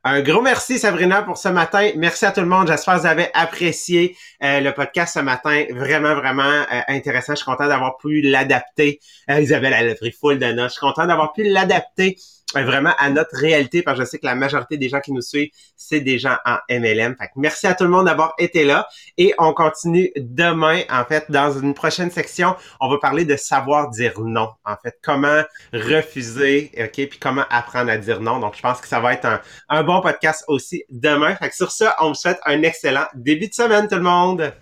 Un 0.05 0.21
gros 0.21 0.41
merci 0.41 0.79
Sabrina 0.79 1.23
pour 1.23 1.37
ce 1.37 1.49
matin. 1.49 1.91
Merci 1.97 2.25
à 2.25 2.31
tout 2.31 2.39
le 2.39 2.45
monde. 2.45 2.67
J'espère 2.67 2.95
que 2.95 2.99
vous 3.01 3.05
avez 3.05 3.27
apprécié 3.33 4.15
euh, 4.41 4.61
le 4.61 4.73
podcast 4.73 5.15
ce 5.15 5.19
matin. 5.19 5.65
Vraiment, 5.71 6.15
vraiment 6.15 6.43
euh, 6.43 6.81
intéressant. 6.87 7.33
Je 7.33 7.39
suis 7.39 7.45
content 7.45 7.67
d'avoir 7.67 7.97
pu 7.97 8.21
l'adapter. 8.21 9.01
Euh, 9.29 9.41
Isabelle, 9.41 9.75
elle 9.77 9.89
a 9.89 9.95
pris 9.95 10.13
full 10.13 10.39
de 10.39 10.45
notes. 10.53 10.69
Je 10.69 10.73
suis 10.73 10.79
content 10.79 11.05
d'avoir 11.05 11.33
pu 11.33 11.43
l'adapter 11.43 12.15
vraiment 12.55 12.93
à 12.97 13.09
notre 13.09 13.35
réalité 13.35 13.83
parce 13.83 13.97
que 13.97 14.05
je 14.05 14.09
sais 14.09 14.19
que 14.19 14.25
la 14.25 14.35
majorité 14.35 14.77
des 14.77 14.89
gens 14.89 14.99
qui 14.99 15.11
nous 15.11 15.21
suivent, 15.21 15.49
c'est 15.75 15.99
des 15.99 16.19
gens 16.19 16.35
en 16.45 16.57
MLM. 16.69 17.15
Fait 17.17 17.27
que 17.27 17.33
merci 17.35 17.67
à 17.67 17.75
tout 17.75 17.83
le 17.83 17.89
monde 17.89 18.05
d'avoir 18.05 18.33
été 18.39 18.63
là 18.63 18.87
et 19.17 19.33
on 19.37 19.53
continue 19.53 20.11
demain 20.17 20.81
en 20.89 21.05
fait 21.05 21.25
dans 21.29 21.51
une 21.51 21.73
prochaine 21.73 22.11
section, 22.11 22.55
on 22.79 22.89
va 22.89 22.97
parler 22.97 23.25
de 23.25 23.35
savoir 23.35 23.89
dire 23.89 24.19
non 24.19 24.49
en 24.65 24.75
fait, 24.81 24.97
comment 25.03 25.43
refuser, 25.73 26.71
OK, 26.77 27.07
puis 27.07 27.19
comment 27.19 27.45
apprendre 27.49 27.91
à 27.91 27.97
dire 27.97 28.21
non. 28.21 28.39
Donc 28.39 28.55
je 28.55 28.61
pense 28.61 28.81
que 28.81 28.87
ça 28.87 28.99
va 28.99 29.13
être 29.13 29.25
un, 29.25 29.41
un 29.69 29.83
bon 29.89 30.01
podcast 30.01 30.43
aussi 30.47 30.83
demain. 30.87 31.35
Fait 31.35 31.49
que 31.49 31.55
sur 31.55 31.71
ça, 31.71 31.95
on 31.99 32.09
vous 32.09 32.13
souhaite 32.13 32.39
un 32.45 32.61
excellent 32.61 33.07
début 33.15 33.47
de 33.47 33.53
semaine, 33.55 33.87
tout 33.87 33.95
le 33.95 34.03
monde. 34.03 34.53